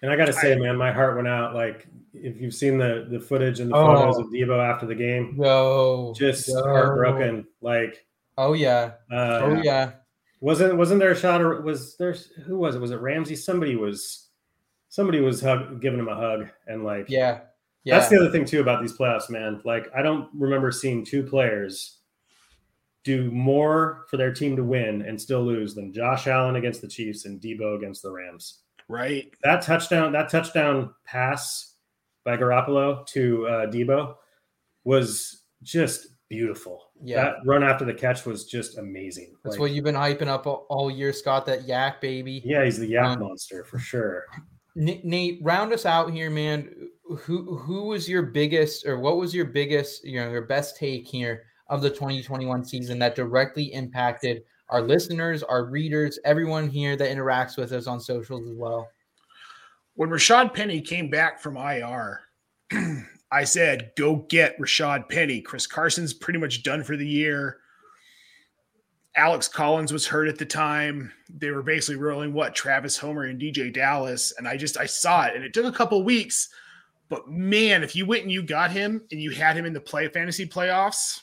[0.00, 1.54] And I got to say, man, my heart went out.
[1.54, 3.84] Like if you've seen the the footage and the Oh.
[3.84, 6.62] photos of Deebo after the game, Yo, just yo.
[6.62, 7.46] heartbroken.
[7.60, 8.92] Like, Oh, yeah.
[9.12, 9.92] uh, Oh, yeah.
[10.40, 12.14] Wasn't wasn't there a shot or was there
[12.46, 12.80] who was it?
[12.80, 13.36] Was it Ramsey?
[13.36, 14.28] Somebody was
[14.88, 17.40] somebody was hug, giving him a hug and like Yeah.
[17.84, 17.98] Yeah.
[17.98, 19.60] That's the other thing too about these playoffs, man.
[19.64, 21.98] Like I don't remember seeing two players
[23.04, 26.88] do more for their team to win and still lose than Josh Allen against the
[26.88, 28.60] Chiefs and Deebo against the Rams.
[28.88, 29.32] Right.
[29.42, 31.74] That touchdown, that touchdown pass
[32.24, 34.16] by Garoppolo to uh, Deebo
[34.84, 36.90] was just beautiful.
[37.02, 37.22] Yeah.
[37.24, 39.34] That run after the catch was just amazing.
[39.44, 41.46] That's Like, what you've been hyping up all, all year, Scott.
[41.46, 42.42] That YAC baby.
[42.44, 44.24] yeah, he's the YAC Um, monster for sure.
[44.74, 46.72] Nate, round us out here, man.
[47.22, 51.06] Who who was your biggest, or what was your biggest, you know, your best take
[51.06, 57.10] here of the 2021 season that directly impacted our listeners, our readers, everyone here that
[57.10, 58.88] interacts with us on socials as well?
[59.94, 62.20] When Rashad Penny came back from IR,
[63.30, 65.40] I said, go get Rashad Penny.
[65.40, 67.58] Chris Carson's pretty much done for the year.
[69.16, 71.12] Alex Collins was hurt at the time.
[71.28, 74.32] They were basically rolling what Travis Homer and DeeJay Dallas.
[74.38, 76.48] And I just I saw it and it took a couple weeks.
[77.08, 79.80] But man, if you went and you got him and you had him in the
[79.80, 81.22] play fantasy playoffs,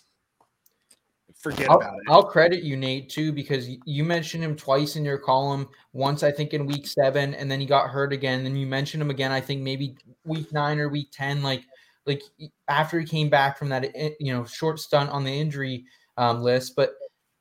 [1.35, 2.03] forget I'll, about it.
[2.09, 5.69] I'll credit you, Nate, too, because you mentioned him twice in your column.
[5.93, 8.43] Once, I think, in week seven, and then he got hurt again.
[8.43, 9.31] Then you mentioned him again.
[9.31, 9.95] I think maybe
[10.25, 11.43] week nine or week ten.
[11.43, 11.63] Like,
[12.05, 12.21] like
[12.67, 15.85] after he came back from that, you know, short stunt on the injury
[16.17, 16.73] um, list.
[16.75, 16.93] But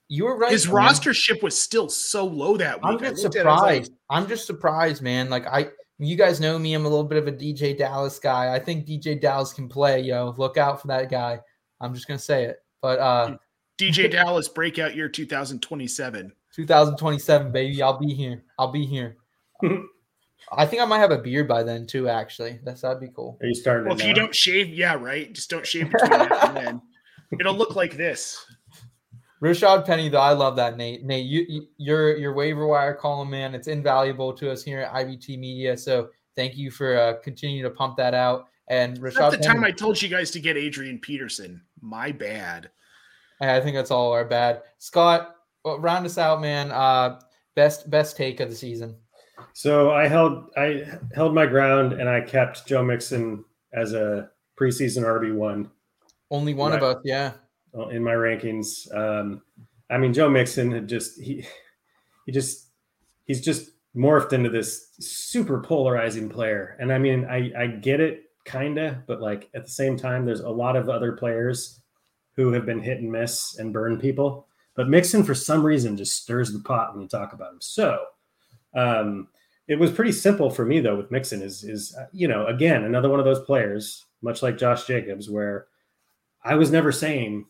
[0.08, 0.52] you were right.
[0.52, 0.76] His man.
[0.76, 2.84] rostership was still so low that week.
[2.84, 3.92] I'm just looked at it, like, surprised.
[4.10, 5.30] I'm just surprised, man.
[5.30, 6.74] Like I, you guys know me.
[6.74, 8.54] I'm a little bit of a DeeJay Dallas guy.
[8.54, 10.00] I think DeeJay Dallas can play.
[10.00, 11.40] Yo, look out for that guy.
[11.80, 12.58] I'm just gonna say it.
[12.82, 13.36] But uh,
[13.80, 16.32] DeeJay Dallas breakout year 2027.
[16.54, 17.82] 2027, baby.
[17.82, 18.44] I'll be here.
[18.58, 19.16] I'll be here.
[20.52, 22.08] I think I might have a beard by then too.
[22.08, 23.38] Actually, that's that'd be cool.
[23.40, 23.86] Are you starting?
[23.86, 25.32] Well, it if you don't shave, yeah, right.
[25.32, 26.82] Just don't shave between now and then.
[27.38, 28.44] It'll look like this.
[29.42, 31.04] Rashad Penny, though, I love that, Nate.
[31.04, 34.92] Nate, you, you your your waiver wire column, man, it's invaluable to us here at
[34.92, 35.76] IBT Media.
[35.76, 38.46] So thank you for uh, continuing to pump that out.
[38.68, 41.60] And That's Rashad, the Penny, time I told you guys to get Adrian Peterson.
[41.82, 42.70] My bad.
[43.40, 44.62] I think that's all our bad.
[44.78, 46.70] Scott, well, round us out, man.
[46.70, 47.20] Uh,
[47.54, 48.96] best best take of the season.
[49.54, 50.84] So I held I
[51.14, 54.28] held my ground and I kept Joe Mixon as a
[54.58, 55.70] preseason RB one
[56.30, 57.32] Only one of us, yeah.
[57.90, 58.92] in my rankings.
[58.94, 59.42] Um,
[59.90, 61.46] I mean, Joe Mixon had just he
[62.26, 62.66] he just
[63.26, 66.76] he's just morphed into this super polarizing player.
[66.80, 70.40] And I mean, I I get it kinda, but like at the same time, there's
[70.40, 71.80] a lot of other players
[72.34, 74.48] who have been hit and miss and burn people.
[74.74, 77.60] But Mixon, for some reason, just stirs the pot when you talk about him.
[77.60, 78.04] So
[78.74, 79.28] um,
[79.66, 82.84] it was pretty simple for me though with Mixon is is uh, you know again
[82.84, 85.66] another one of those players much like Josh Jacobs where
[86.42, 87.46] I was never saying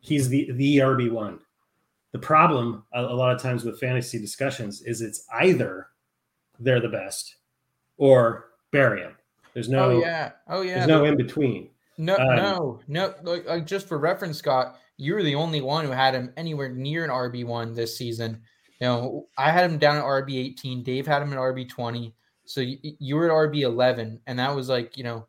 [0.00, 1.40] he's the the RB one.
[2.12, 5.88] The problem a, a lot of times with fantasy discussions is it's either
[6.60, 7.36] they're the best
[7.96, 9.16] or bury him.
[9.54, 10.32] There's no oh yeah.
[10.48, 10.74] Oh yeah.
[10.74, 11.70] there's no in between.
[11.98, 13.14] No, Um, no, no.
[13.22, 16.70] Like, like just for reference, Scott, you were the only one who had him anywhere
[16.70, 18.42] near an RB one this season.
[18.82, 20.82] You know, I had him down at RB eighteen.
[20.82, 22.16] Dave had him at RB twenty.
[22.44, 25.24] So you, you were at RB eleven, and that was like you know,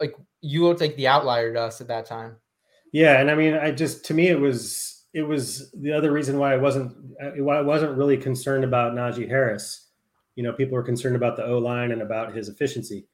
[0.00, 2.34] like you looked like the outlier to us at that time.
[2.92, 6.38] Yeah, and I mean, I just to me it was it was the other reason
[6.38, 6.92] why I wasn't
[7.22, 9.86] uh, why I wasn't really concerned about Najee Harris.
[10.34, 13.06] You know, people were concerned about the O line and about his efficiency,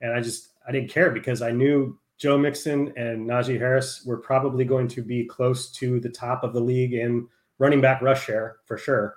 [0.00, 4.18] and I just I didn't care because I knew Joe Mixon and Najee Harris were
[4.18, 7.26] probably going to be close to the top of the league in
[7.60, 9.14] running back rush share for sure.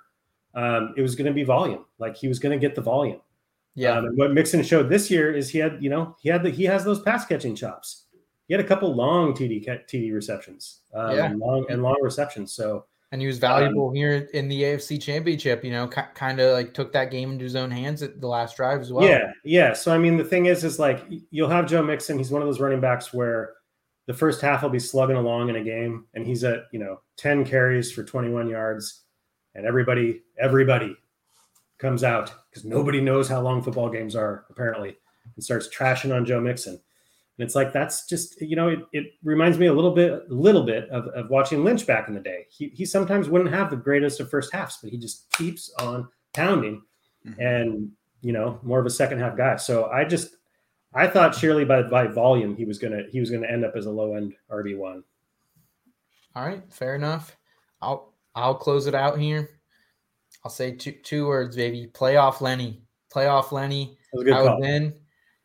[0.54, 3.20] Um, it was going to be volume, like he was going to get the volume.
[3.74, 6.44] Yeah, Um, and what Mixon showed this year is he had, you know, he had
[6.44, 8.04] the he has those pass catching chops.
[8.46, 11.24] He had a couple long TD TD receptions, um, Yeah.
[11.26, 12.52] and long and long receptions.
[12.52, 15.64] So and he was valuable um, here in the AFC Championship.
[15.64, 18.28] You know, k- kind of like took that game into his own hands at the
[18.28, 19.08] last drive as well.
[19.08, 19.72] Yeah, yeah.
[19.72, 22.16] So I mean, the thing is, is like you'll have Joe Mixon.
[22.18, 23.54] He's one of those running backs where
[24.06, 27.00] the first half will be slugging along in a game, and he's at you know
[27.16, 29.02] ten carries for twenty one yards,
[29.54, 30.96] and everybody everybody
[31.78, 34.96] comes out because nobody knows how long football games are apparently,
[35.34, 36.74] and starts trashing on Joe Mixon.
[36.74, 40.34] And it's like that's just you know it, it reminds me a little bit a
[40.34, 42.46] little bit of, of watching Lynch back in the day.
[42.50, 46.08] He he sometimes wouldn't have the greatest of first halves, but he just keeps on
[46.34, 46.82] pounding,
[47.26, 47.40] mm-hmm.
[47.40, 47.90] and
[48.20, 49.56] you know more of a second half guy.
[49.56, 50.36] So I just
[50.94, 53.86] I thought surely by by volume he was gonna he was gonna end up as
[53.86, 55.02] a low end RB one.
[56.36, 57.36] All right, fair enough.
[57.82, 59.60] I'll I'll close it out here.
[60.44, 61.90] I'll say two two words, baby.
[61.92, 62.82] Playoff Lenny.
[63.12, 63.96] Playoff Lenny.
[64.14, 64.94] I was in.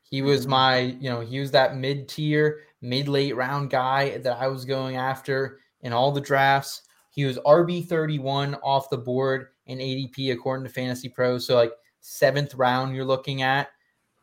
[0.01, 4.37] He was my, you know, he was that mid tier, mid late round guy that
[4.37, 6.81] I was going after in all the drafts.
[7.11, 11.37] He was RB 31 off the board in ADP according to Fantasy Pro.
[11.37, 13.69] So, like, seventh round, you're looking at.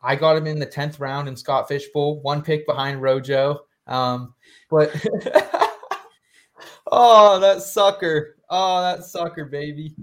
[0.07, 3.59] I got him in the 10th round in Scott Fish Bowl, one pick behind Rojo.
[3.87, 4.33] Um,
[4.69, 4.89] but
[6.87, 8.37] oh, that sucker.
[8.49, 9.93] Oh, that sucker, baby.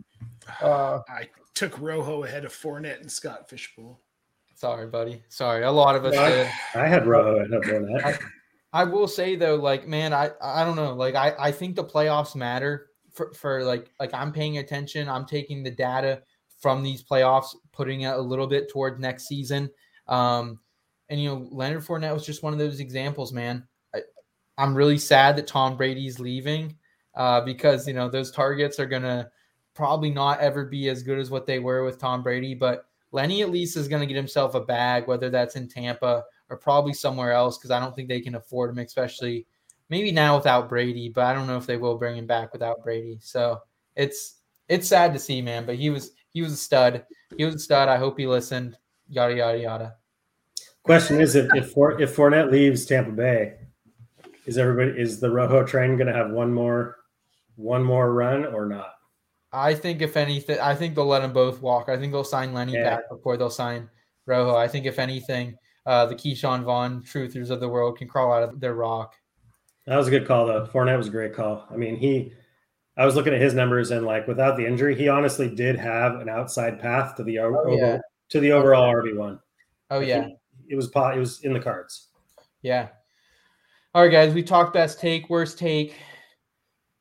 [0.61, 3.99] Uh, I took Rojo ahead of Fournette and Scott Fish Bowl.
[4.55, 5.23] Sorry, buddy.
[5.31, 5.63] Sorry.
[5.65, 6.51] A lot of us no, did.
[6.75, 8.21] I, had Rojo end up doing that.
[8.75, 10.93] I, I, will say though, like, man, I I don't know.
[10.93, 15.09] Like, I I think the playoffs matter for for like like I'm paying attention.
[15.09, 16.23] I'm taking the data
[16.61, 19.71] from these playoffs, putting it a little bit towards next season.
[20.07, 20.61] Um,
[21.09, 23.67] and you know, Leonard Fournette was just one of those examples, man.
[23.95, 24.01] I,
[24.59, 26.77] I'm really sad that Tom Brady's leaving
[27.15, 29.31] uh, because you know those targets are gonna
[29.75, 33.43] probably not ever be as good as what they were with Tom Brady, but Lenny
[33.43, 36.93] at least is going to get himself a bag, whether that's in Tampa or probably
[36.93, 39.47] somewhere else, because I don't think they can afford him, especially
[39.89, 41.09] maybe now without Brady.
[41.09, 43.19] But I don't know if they will bring him back without Brady.
[43.21, 43.61] So
[43.95, 44.37] it's
[44.69, 45.65] it's sad to see, man.
[45.67, 47.05] But he was he was a stud.
[47.37, 47.89] He was a stud.
[47.89, 48.77] I hope he listened.
[49.09, 49.95] Yada yada yada.
[50.83, 53.55] Question is if if, For, if Fournette leaves Tampa Bay,
[54.47, 56.97] is everybody is the Rojo train going to have one more
[57.57, 58.95] one more run or not?
[59.53, 61.89] I think if anything, I think they'll let them both walk.
[61.89, 62.97] I think they'll sign Lenny yeah.
[62.97, 63.89] back before they'll sign
[64.27, 64.57] Rojo.
[64.57, 68.43] I think if anything, uh, the Ke'Shawn Vaughn truthers of the world can crawl out
[68.43, 69.15] of their rock.
[69.87, 70.67] That was a good call, though.
[70.67, 71.67] Fournette was a great call.
[71.71, 72.33] I mean, he.
[72.97, 76.21] I was looking at his numbers, and like without the injury, he honestly did have
[76.21, 77.99] an outside path to the oh, yeah.
[78.31, 79.41] To the overall RB one.
[79.91, 80.29] Oh yeah,
[80.69, 82.09] it was it was in the cards.
[82.63, 82.89] Yeah.
[83.95, 84.35] All right, guys.
[84.35, 85.95] We talked best take, worst take.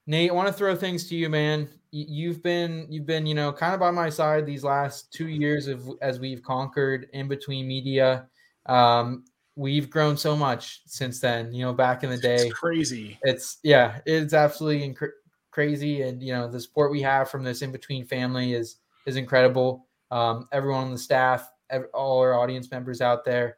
[0.06, 3.54] Nate, I want to throw things to you, man you've been you've been you know
[3.54, 7.68] kind of by my side these last two years of as we've conquered in between
[7.68, 8.28] media
[8.66, 9.24] um
[9.56, 13.60] we've grown so much since then you know back in the day it's crazy it's
[13.62, 15.12] yeah it's absolutely inc-
[15.52, 19.16] crazy and you know the support we have from this in between family is is
[19.16, 21.50] incredible um everyone on the staff
[21.94, 23.58] all our audience members out there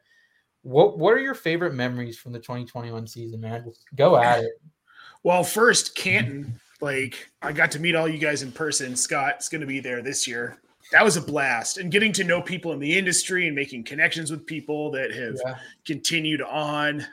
[0.62, 4.53] what what are your favorite memories from the 2021 season man Just go at it
[5.24, 8.95] well first canton like I got to meet all you guys in person.
[8.95, 10.58] Scott's going to be there this year.
[10.91, 14.30] That was a blast, and getting to know people in the industry and making connections
[14.30, 15.56] with people that have yeah.
[15.86, 17.06] continued on.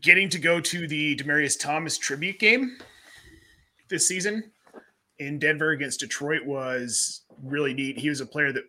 [0.00, 2.78] Getting to go to the Demaryius Thomas tribute game
[3.90, 4.50] this season
[5.18, 7.98] in Denver against Detroit was really neat.
[7.98, 8.64] He was a player that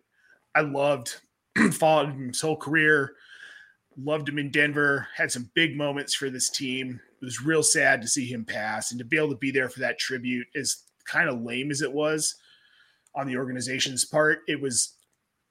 [0.56, 1.22] I loved,
[1.74, 3.14] followed his whole career,
[3.98, 7.00] loved him in Denver, had some big moments for this team.
[7.22, 9.70] It was real sad to see him pass and to be able to be there
[9.70, 12.36] for that tribute as kind of lame as it was
[13.16, 14.96] on the organization's part it was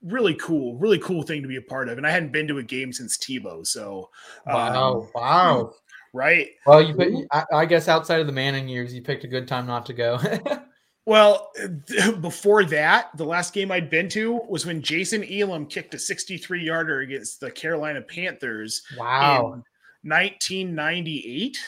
[0.03, 2.59] really cool really cool thing to be a part of and i hadn't been to
[2.59, 4.11] a game since tebow so
[4.45, 5.73] wow um, wow
[6.15, 6.49] right?
[6.65, 9.47] Well you put, I, I guess outside of the manning years you picked a good
[9.47, 10.19] time not to go
[11.07, 11.53] Well,
[12.21, 16.65] before that, the last game I'd been to was when Jason Elam kicked a 63
[16.65, 18.83] yarder against the Carolina Panthers.
[18.97, 19.63] Wow.
[20.03, 21.59] 1998.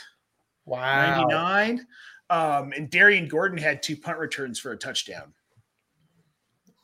[0.64, 1.26] Wow.
[1.28, 1.87] 99.
[2.28, 5.32] Um, and Darrien Gordon had two punt returns for a touchdown.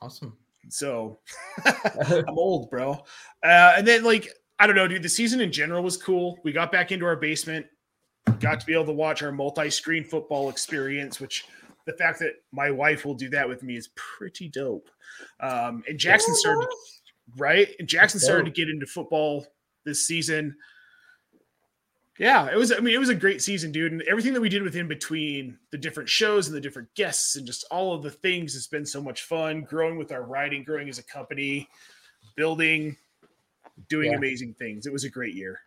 [0.00, 0.36] Awesome.
[0.68, 1.18] So
[1.64, 2.92] I'm old, bro.
[3.42, 4.28] Uh, and then, like,
[4.58, 6.38] I don't know, dude, the season in general was cool.
[6.44, 7.66] We got back into our basement,
[8.38, 11.46] got to be able to watch our multi screen football experience, which
[11.86, 14.88] the fact that my wife will do that with me is pretty dope.
[15.40, 16.68] Um, and Jackson started,
[17.36, 17.68] right?
[17.78, 19.46] And Jackson started to get into football
[19.84, 20.56] this season.
[22.18, 22.72] Yeah, it was.
[22.72, 24.86] I mean, it was a great season, dude, and everything that we did with in
[24.86, 28.66] between the different shows and the different guests and just all of the things has
[28.66, 29.62] been so much fun.
[29.62, 31.68] Growing with our writing, growing as a company,
[32.36, 32.96] building,
[33.88, 34.18] doing yeah.
[34.18, 34.86] amazing things.
[34.86, 35.58] It was a great year.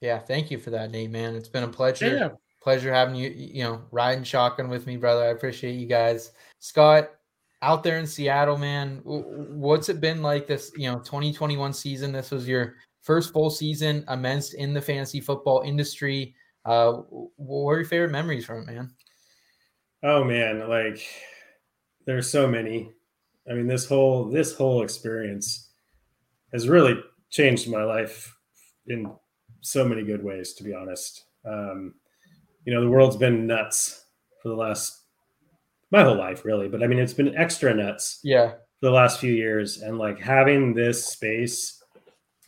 [0.00, 1.10] Yeah, thank you for that, Nate.
[1.10, 2.16] Man, it's been a pleasure.
[2.16, 2.28] Yeah.
[2.62, 5.24] Pleasure having you, you know, riding shotgun with me, brother.
[5.24, 6.30] I appreciate you guys.
[6.60, 7.10] Scott,
[7.60, 12.12] out there in Seattle, man, what's it been like this, you know, 2021 season?
[12.12, 16.34] This was your first full season immense in the fantasy football industry.
[16.64, 16.92] Uh,
[17.36, 18.94] what are your favorite memories from it, man?
[20.04, 21.04] Oh man, like
[22.06, 22.90] there's so many.
[23.48, 25.70] I mean, this whole this whole experience
[26.52, 27.00] has really
[27.30, 28.36] changed my life
[28.86, 29.10] in
[29.60, 31.24] so many good ways, to be honest.
[31.44, 31.94] Um,
[32.64, 34.04] you know, the world's been nuts
[34.42, 34.98] for the last
[35.90, 38.20] my whole life, really, but I mean, it's been extra nuts.
[38.24, 38.52] Yeah.
[38.80, 41.82] For the last few years, and like having this space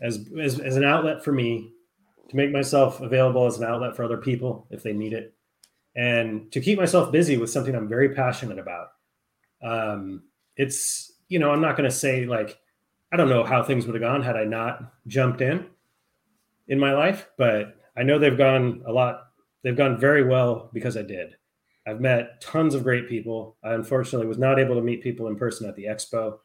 [0.00, 1.72] as, as as an outlet for me
[2.28, 5.34] to make myself available as an outlet for other people if they need it,
[5.94, 8.88] and to keep myself busy with something I'm very passionate about.
[9.62, 10.24] Um,
[10.56, 12.58] it's you know, I'm not going to say like
[13.12, 15.66] I don't know how things would have gone had I not jumped in
[16.66, 19.23] in my life, but I know they've gone a lot.
[19.64, 21.34] They've gone very well because I did.
[21.86, 23.56] I've met tons of great people.
[23.64, 26.38] I unfortunately was not able to meet people in person at the expo,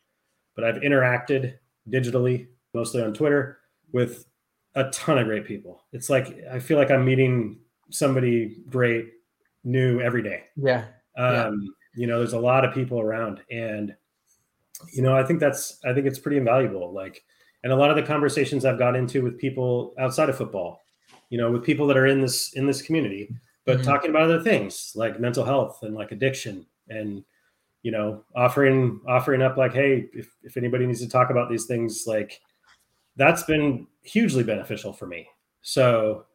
[0.56, 1.56] but I've interacted
[1.90, 3.60] digitally, mostly on Twitter,
[3.92, 4.26] with
[4.76, 5.84] a ton of great people.
[5.92, 7.60] It's like I feel like I'm meeting
[7.90, 9.10] somebody great
[9.64, 10.44] new every day.
[10.56, 10.86] Yeah.
[11.18, 11.52] Um, yeah.
[11.96, 13.96] you know, there's a lot of people around and
[14.94, 16.94] you know, I think that's I think it's pretty invaluable.
[16.94, 17.24] Like
[17.64, 20.82] and a lot of the conversations I've got into with people outside of football,
[21.30, 23.34] you know, with people that are in this in this community,
[23.66, 23.86] but mm-hmm.
[23.86, 27.24] talking about other things like mental health and like addiction and
[27.82, 31.66] you know, offering offering up like, hey, if, if anybody needs to talk about these
[31.66, 32.42] things, like
[33.16, 35.28] that's been hugely beneficial for me.
[35.62, 36.26] So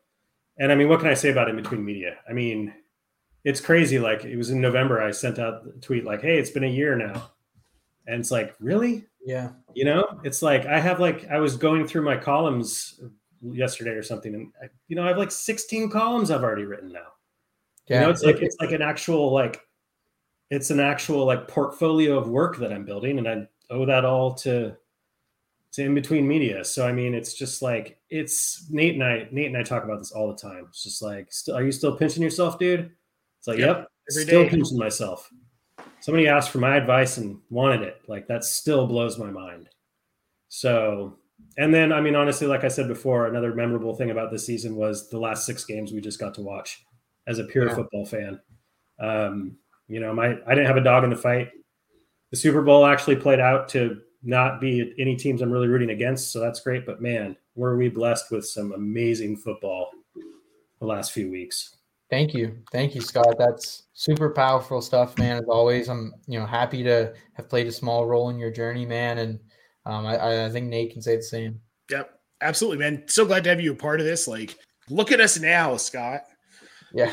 [0.59, 2.17] and I mean, what can I say about in between media?
[2.29, 2.73] I mean,
[3.43, 3.99] it's crazy.
[3.99, 6.69] Like it was in November, I sent out a tweet like, "Hey, it's been a
[6.69, 7.31] year now,"
[8.07, 9.07] and it's like, really?
[9.25, 9.51] Yeah.
[9.75, 13.01] You know, it's like I have like I was going through my columns
[13.53, 16.93] yesterday or something, and I, you know, I have like 16 columns I've already written
[16.93, 17.07] now.
[17.87, 18.01] Yeah.
[18.01, 19.61] You know, it's like it's like an actual like
[20.51, 24.35] it's an actual like portfolio of work that I'm building, and I owe that all
[24.37, 24.77] to
[25.73, 26.65] to in between media.
[26.65, 29.29] So I mean, it's just like it's Nate and I.
[29.31, 30.67] Nate and I talk about this all the time.
[30.69, 32.91] It's just like, still, are you still pinching yourself, dude?
[33.39, 34.49] It's like, yep, yep still day.
[34.49, 35.31] pinching myself.
[36.01, 38.03] Somebody asked for my advice and wanted it.
[38.07, 39.69] Like that still blows my mind.
[40.49, 41.19] So,
[41.57, 44.77] and then I mean, honestly, like I said before, another memorable thing about this season
[44.77, 46.85] was the last six games we just got to watch
[47.27, 47.75] as a pure yeah.
[47.75, 48.41] football fan.
[49.01, 49.57] Um,
[49.89, 51.51] you know, my I didn't have a dog in the fight.
[52.31, 56.33] The Super Bowl actually played out to not be any teams I'm really rooting against,
[56.33, 56.87] so that's great.
[56.87, 59.91] But man, were we blessed with some amazing football
[60.81, 61.77] the last few weeks.
[62.11, 62.59] Thank you.
[62.71, 63.35] Thank you, Scott.
[63.39, 65.39] That's super powerful stuff, man.
[65.39, 68.87] As always, I'm you know happy to have played a small role in your journey,
[68.87, 69.19] man.
[69.19, 69.41] And
[69.87, 71.61] um, I, I think Nate can say the same.
[71.91, 72.11] Yep,
[72.41, 73.05] absolutely, man.
[73.07, 74.27] So glad to have you a part of this.
[74.27, 74.57] Like,
[74.89, 76.23] look at us now, Scott.
[76.93, 77.13] Yeah.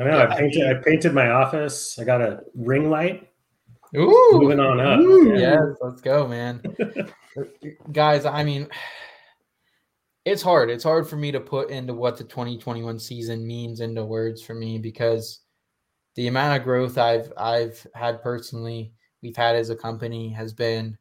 [0.00, 0.20] I know.
[0.22, 0.66] I painted.
[0.66, 1.98] I painted my office.
[1.98, 3.28] I got a ring light.
[3.96, 5.00] Ooh, moving on up.
[5.00, 5.54] Ooh, yeah.
[5.54, 6.62] yes, let's go, man.
[7.92, 8.68] Guys, I mean,
[10.24, 10.70] it's hard.
[10.70, 14.54] It's hard for me to put into what the 2021 season means into words for
[14.54, 15.40] me because
[16.14, 18.92] the amount of growth I've I've had personally,
[19.22, 20.96] we've had as a company has been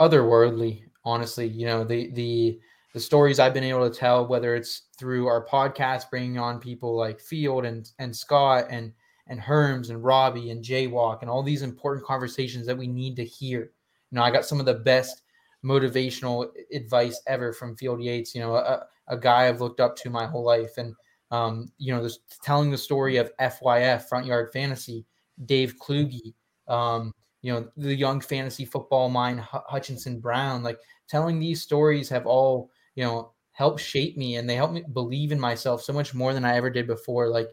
[0.00, 0.82] otherworldly.
[1.04, 2.60] Honestly, you know the the
[2.94, 6.96] the stories I've been able to tell, whether it's through our podcast, bringing on people
[6.96, 8.92] like Field and and Scott and
[9.28, 13.24] and Herms and Robbie and Jaywalk and all these important conversations that we need to
[13.24, 13.72] hear.
[14.10, 15.22] You know, I got some of the best
[15.64, 18.34] motivational advice ever from Field Yates.
[18.34, 20.94] You know, a, a guy I've looked up to my whole life, and
[21.30, 25.04] um, you know, this, telling the story of FYF Front Yard Fantasy,
[25.44, 26.34] Dave Kluge,
[26.68, 30.78] um, you know, the young fantasy football mind Hutchinson Brown, like
[31.08, 35.32] telling these stories have all you know helped shape me, and they help me believe
[35.32, 37.28] in myself so much more than I ever did before.
[37.28, 37.50] Like,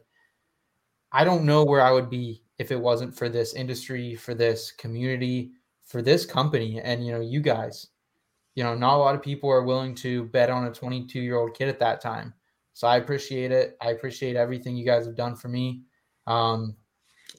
[1.11, 4.71] I don't know where I would be if it wasn't for this industry, for this
[4.71, 5.51] community,
[5.83, 7.87] for this company, and you know, you guys
[8.55, 11.37] you know, not a lot of people are willing to bet on a 22 year
[11.37, 12.33] old kid at that time.
[12.73, 13.77] So I appreciate it.
[13.81, 15.83] I appreciate everything you guys have done for me.
[16.25, 16.75] Um,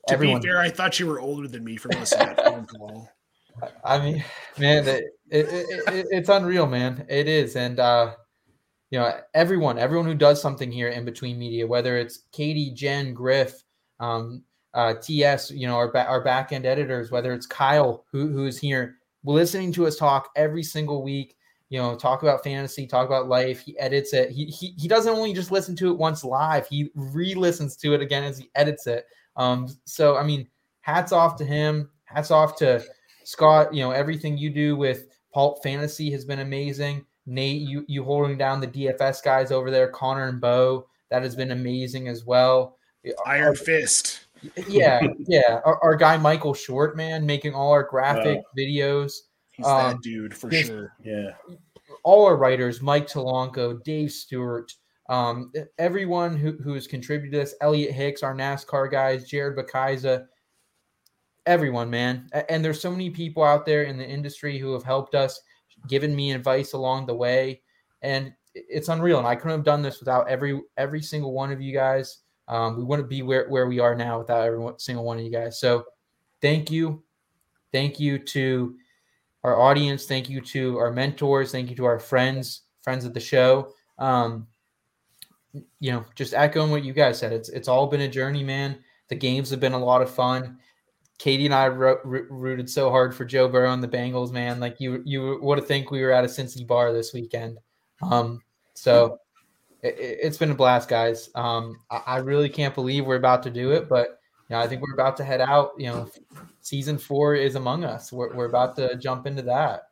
[0.06, 2.44] to everyone, be fair, I thought you were older than me for most of that
[2.44, 3.10] phone call.
[3.84, 4.24] I mean,
[4.58, 7.06] man, it, it, it, it's unreal, man.
[7.08, 8.14] It is, and uh,
[8.90, 13.14] you know, everyone, everyone who does something here in between media, whether it's Katie, Jen,
[13.14, 13.62] Griff,
[13.98, 18.28] um, uh, TS, you know, our ba- our back end editors, whether it's Kyle who
[18.28, 21.36] who's here, listening to us talk every single week
[21.68, 23.60] you know talk about fantasy talk about life.
[23.60, 24.30] He edits it.
[24.30, 26.66] He, he he doesn't only just listen to it once live.
[26.68, 29.04] He re-listens to it again as he edits it
[29.36, 30.46] um so i mean
[30.80, 32.82] hats off to him hats off to
[33.24, 38.04] scott you know everything you do with pulp fantasy has been amazing nate you you
[38.04, 42.24] holding down the dfs guys over there connor and bo that has been amazing as
[42.24, 42.78] well.
[43.24, 44.26] Iron Fist.
[44.68, 45.60] Yeah, yeah.
[45.64, 49.12] Our, our guy Michael Short, man, making all our graphic videos.
[49.52, 50.92] He's Um, that dude for sure.
[51.02, 51.30] Yeah.
[52.02, 54.72] all our writers, Mike Talanko, Dave Stewart,
[55.08, 60.26] um, everyone who, who has contributed to this, Elliot Hicks, our NASCAR guys, Jared Bakaiza,
[61.46, 62.28] everyone, man.
[62.48, 65.40] And there's so many people out there in the industry who have helped us,
[65.88, 67.62] given me advice along the way.
[68.02, 69.18] And it's unreal.
[69.18, 72.18] And I couldn't have done this without every every single one of you guys.
[72.48, 75.30] Um, we wouldn't be where, where we are now without every single one of you
[75.30, 75.60] guys.
[75.60, 75.84] So
[76.40, 77.02] thank you.
[77.72, 78.76] Thank you to
[79.42, 80.06] our audience.
[80.06, 81.52] Thank you to our mentors.
[81.52, 83.72] Thank you to our friends, friends of the show.
[83.98, 84.46] Um,
[85.80, 87.32] you know, just echoing what you guys said.
[87.32, 88.78] It's it's all been a journey, man.
[89.08, 90.58] The games have been a lot of fun.
[91.18, 94.60] Katie and I ro- ro- rooted so hard for Joe Burrow and the Bengals, man.
[94.60, 97.58] Like you, you would have think we were at a Cincy bar this weekend.
[98.02, 98.42] Um,
[98.74, 99.18] so
[99.82, 101.30] it, it's been a blast, guys.
[101.34, 104.66] Um, I, I really can't believe we're about to do it, but you know, I
[104.66, 105.72] think we're about to head out.
[105.78, 106.10] You know,
[106.60, 108.12] season four is among us.
[108.12, 109.84] We're, we're about to jump into that.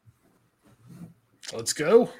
[1.52, 2.10] Let's go.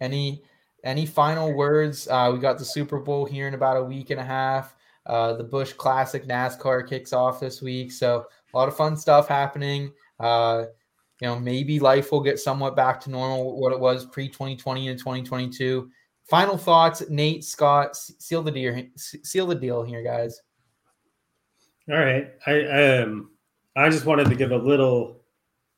[0.00, 0.42] Any
[0.84, 2.08] any final words?
[2.08, 4.74] Uh, we got the Super Bowl here in about a week and a half.
[5.06, 9.28] Uh, the Busch Clash NASCAR kicks off this week, so a lot of fun stuff
[9.28, 9.92] happening.
[10.18, 10.64] Uh,
[11.20, 14.88] you know, maybe life will get somewhat back to normal, what it was pre 2020
[14.88, 15.90] and 2022.
[16.28, 20.40] Final thoughts, Nate, Scott, seal the deal, seal the deal here, guys.
[21.90, 22.30] All right.
[22.46, 23.30] I um
[23.76, 25.19] I just wanted to give a little,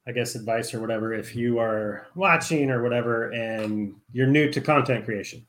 [0.06, 1.14] I guess, advice or whatever.
[1.14, 5.46] If you are watching or whatever, and you're new to content creation,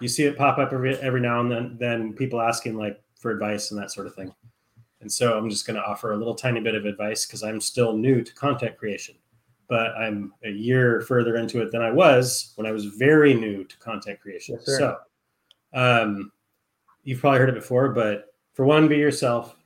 [0.00, 1.76] you see it pop up every every now and then.
[1.78, 4.34] Then people asking like for advice and that sort of thing.
[5.00, 7.60] And so I'm just going to offer a little tiny bit of advice because I'm
[7.60, 9.14] still new to content creation,
[9.68, 13.64] but I'm a year further into it than I was when I was very new
[13.64, 14.56] to content creation.
[14.56, 14.96] Yes, so,
[15.72, 16.32] um,
[17.04, 19.56] you've probably heard it before, but for one, be yourself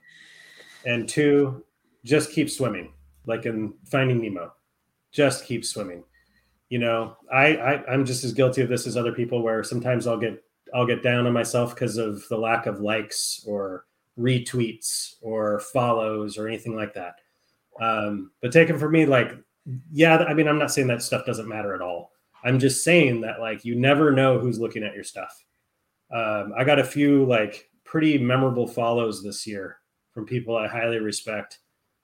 [0.84, 1.64] and two,
[2.04, 2.92] just keep swimming,
[3.26, 4.52] like in Finding Nemo.
[5.12, 6.04] Just keep swimming.
[6.68, 9.42] You know, I, I I'm just as guilty of this as other people.
[9.42, 10.42] Where sometimes I'll get
[10.74, 13.84] I'll get down on myself because of the lack of likes or
[14.18, 17.16] retweets or follows or anything like that.
[17.80, 19.32] Um, but taken for me, like,
[19.90, 22.12] yeah, I mean, I'm not saying that stuff doesn't matter at all.
[22.44, 25.44] I'm just saying that like you never know who's looking at your stuff.
[26.10, 29.78] Um, I got a few like pretty memorable follows this year
[30.12, 31.58] from people I highly respect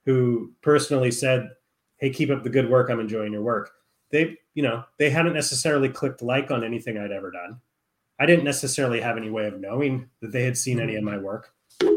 [0.09, 1.51] who personally said,
[1.99, 2.89] Hey, keep up the good work.
[2.89, 3.73] I'm enjoying your work.
[4.11, 7.61] They, you know, they hadn't necessarily clicked like on anything I'd ever done.
[8.19, 11.19] I didn't necessarily have any way of knowing that they had seen any of my
[11.19, 11.53] work.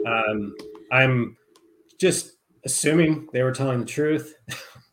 [0.06, 0.54] Um,
[0.92, 1.38] I'm
[1.98, 2.34] just
[2.66, 4.36] assuming they were telling the truth.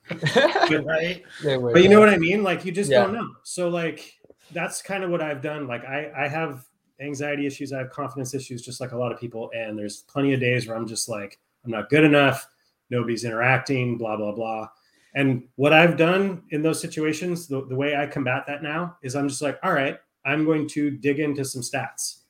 [0.85, 1.25] right?
[1.43, 2.45] But you know what I mean?
[2.45, 3.03] Like you just Yeah.
[3.03, 3.29] don't know.
[3.43, 4.15] So like
[4.53, 5.67] that's kind of what I've done.
[5.67, 6.65] Like I I have
[7.01, 10.35] anxiety issues, I have confidence issues just like a lot of people and there's plenty
[10.35, 12.47] of days where I'm just like I'm not good enough,
[12.91, 14.69] nobody's interacting, blah blah blah.
[15.15, 19.17] And what I've done in those situations, the, the way I combat that now is
[19.17, 22.21] I'm just like, all right, I'm going to dig into some stats.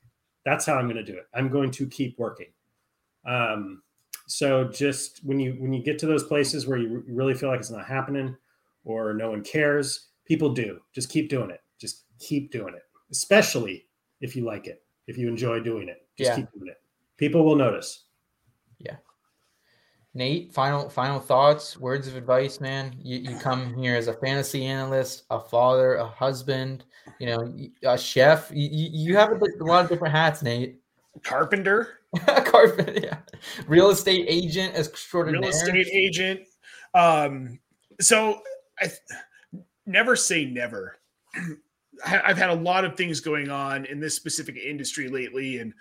[0.45, 1.27] That's how I'm going to do it.
[1.35, 2.47] I'm going to keep working.
[3.27, 3.83] Um,
[4.27, 7.61] so just when you when you get to those places where you really feel like
[7.61, 8.37] it's not happening
[8.85, 10.81] or no one cares, people do.
[10.93, 11.61] Just keep doing it.
[11.79, 12.83] Just keep doing it.
[13.11, 13.87] Especially
[14.21, 16.07] if you like it, if you enjoy doing it.
[16.17, 16.37] Just Yeah.
[16.37, 16.81] keep doing it.
[17.17, 18.05] People will notice.
[20.19, 22.93] Nate, final final thoughts, words of advice, man.
[23.01, 26.85] You, you come here as a fantasy analyst, a father, a husband,
[27.21, 27.55] you know,
[27.85, 28.51] a chef.
[28.53, 30.81] You, you have a, lot of different hats, Nate.
[31.23, 32.01] Carpenter,
[32.45, 33.19] Carpet, yeah.
[33.69, 35.41] Real estate agent extraordinaire.
[35.41, 36.41] real estate agent.
[36.95, 37.61] Um,
[38.01, 38.41] so
[38.81, 38.91] I
[39.87, 40.99] never say never.
[42.05, 45.73] I've had a lot of things going on in this specific industry lately, and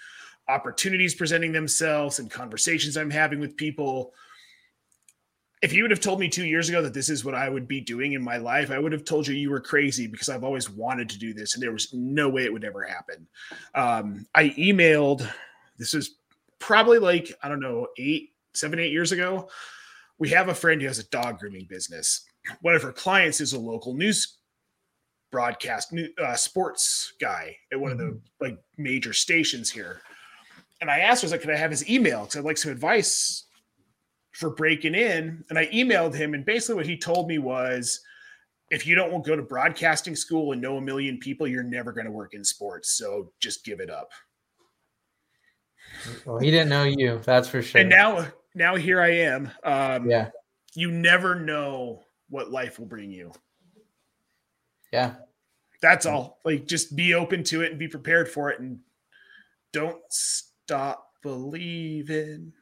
[0.48, 4.14] opportunities presenting themselves, and conversations I'm having with people.
[5.62, 7.68] If you would have told me two years ago that this is what I would
[7.68, 10.44] be doing in my life, I would have told you you were crazy because I've
[10.44, 13.28] always wanted to do this, and there was no way it would ever happen.
[13.74, 15.28] Um, I emailed.
[15.78, 16.18] This is
[16.60, 19.50] probably like I don't know eight, seven, eight years ago.
[20.20, 22.26] We have a friend who has a dog grooming business.
[22.62, 24.38] One of her clients is a local news
[25.32, 30.02] broadcast new, uh, sports guy at one of the like major stations here.
[30.80, 32.22] And I asked her, I was like, "Could I have his email?
[32.22, 33.46] Because I'd like some advice
[34.38, 38.00] for breaking in." And I emailed him, and basically what he told me was,
[38.70, 42.06] "If you don't go to broadcasting school and know a million people, you're never going
[42.06, 42.92] to work in sports.
[42.92, 44.12] So just give it up."
[46.26, 47.82] Well, he didn't know you, that's for sure.
[47.82, 49.50] And now, now here I am.
[49.64, 50.30] Um, yeah,
[50.76, 53.32] you never know what life will bring you.
[54.92, 55.16] yeah,
[55.82, 56.40] That's all.
[56.46, 58.80] Like, just be open to it and be prepared for it, and
[59.74, 62.54] Don't stop believing.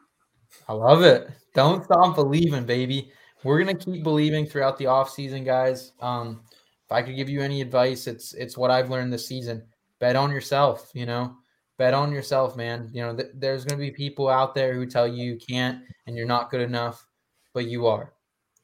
[0.67, 1.29] I love it.
[1.53, 3.11] Don't stop believing, baby.
[3.43, 5.93] We're gonna keep believing throughout the off season, guys.
[6.01, 6.41] Um,
[6.85, 9.63] if I could give you any advice, it's it's what I've learned this season.
[9.99, 10.91] Bet on yourself.
[10.93, 11.35] You know,
[11.77, 12.89] bet on yourself, man.
[12.93, 16.15] You know, th- there's gonna be people out there who tell you you can't and
[16.17, 17.05] you're not good enough,
[17.53, 18.13] but you are.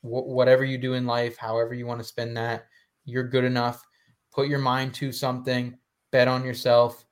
[0.01, 2.65] Wh- whatever you do in life, however you want to spend that,
[3.05, 3.85] you're good enough.
[4.34, 5.77] Put your mind to something.
[6.11, 7.05] Bet on yourself.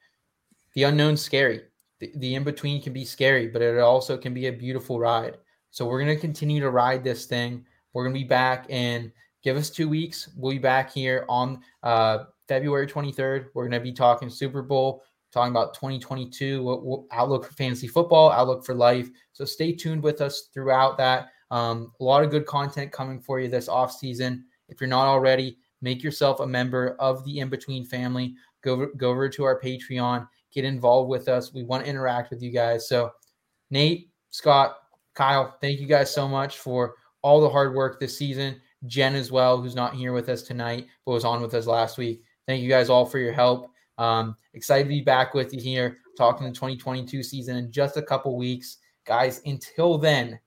[0.74, 1.69] The unknown's scary
[2.00, 5.38] the, the in between can be scary, but it also can be a beautiful ride.
[5.72, 7.66] So we're going to continue to ride this thing.
[7.94, 9.12] We're going to be back and
[9.44, 10.30] give us two weeks.
[10.36, 13.48] We'll be back here on uh, February 23rd.
[13.54, 17.88] We're going to be talking Super Bowl, talking about 2022, what, what, outlook for fantasy
[17.88, 19.10] football, outlook for life.
[19.34, 21.30] So stay tuned with us throughout that.
[21.52, 24.46] Um, a lot of good content coming for you this off season.
[24.70, 28.36] If you're not already, make yourself a member of the In Between family.
[28.62, 31.54] Go, go over to our Patreon get involved with us.
[31.54, 32.88] We want to interact with you guys.
[32.88, 33.12] So,
[33.70, 34.78] Nate, Scott,
[35.14, 38.60] Kyle, thank you guys so much for all the hard work this season.
[38.86, 41.98] Jen as well, who's not here with us tonight, but was on with us last
[41.98, 42.24] week.
[42.48, 43.70] Thank you guys all for your help.
[43.98, 48.02] Um, excited to be back with you here, talking the 2022 season in just a
[48.02, 48.78] couple weeks.
[49.06, 50.40] Guys, until then,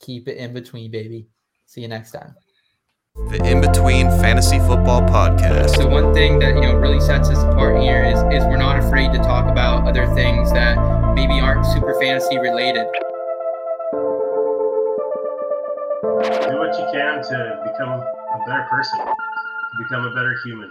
[0.00, 1.26] keep it in between, baby.
[1.66, 2.34] See you next time.
[3.32, 5.78] The In Between Fantasy Football Podcast.
[5.78, 8.78] The one thing that you know really sets us apart here is is we're not
[8.78, 10.76] afraid to talk about other things that
[11.14, 12.86] maybe aren't super fantasy related.
[16.44, 20.70] Do what you can to become a better person, to become a better human.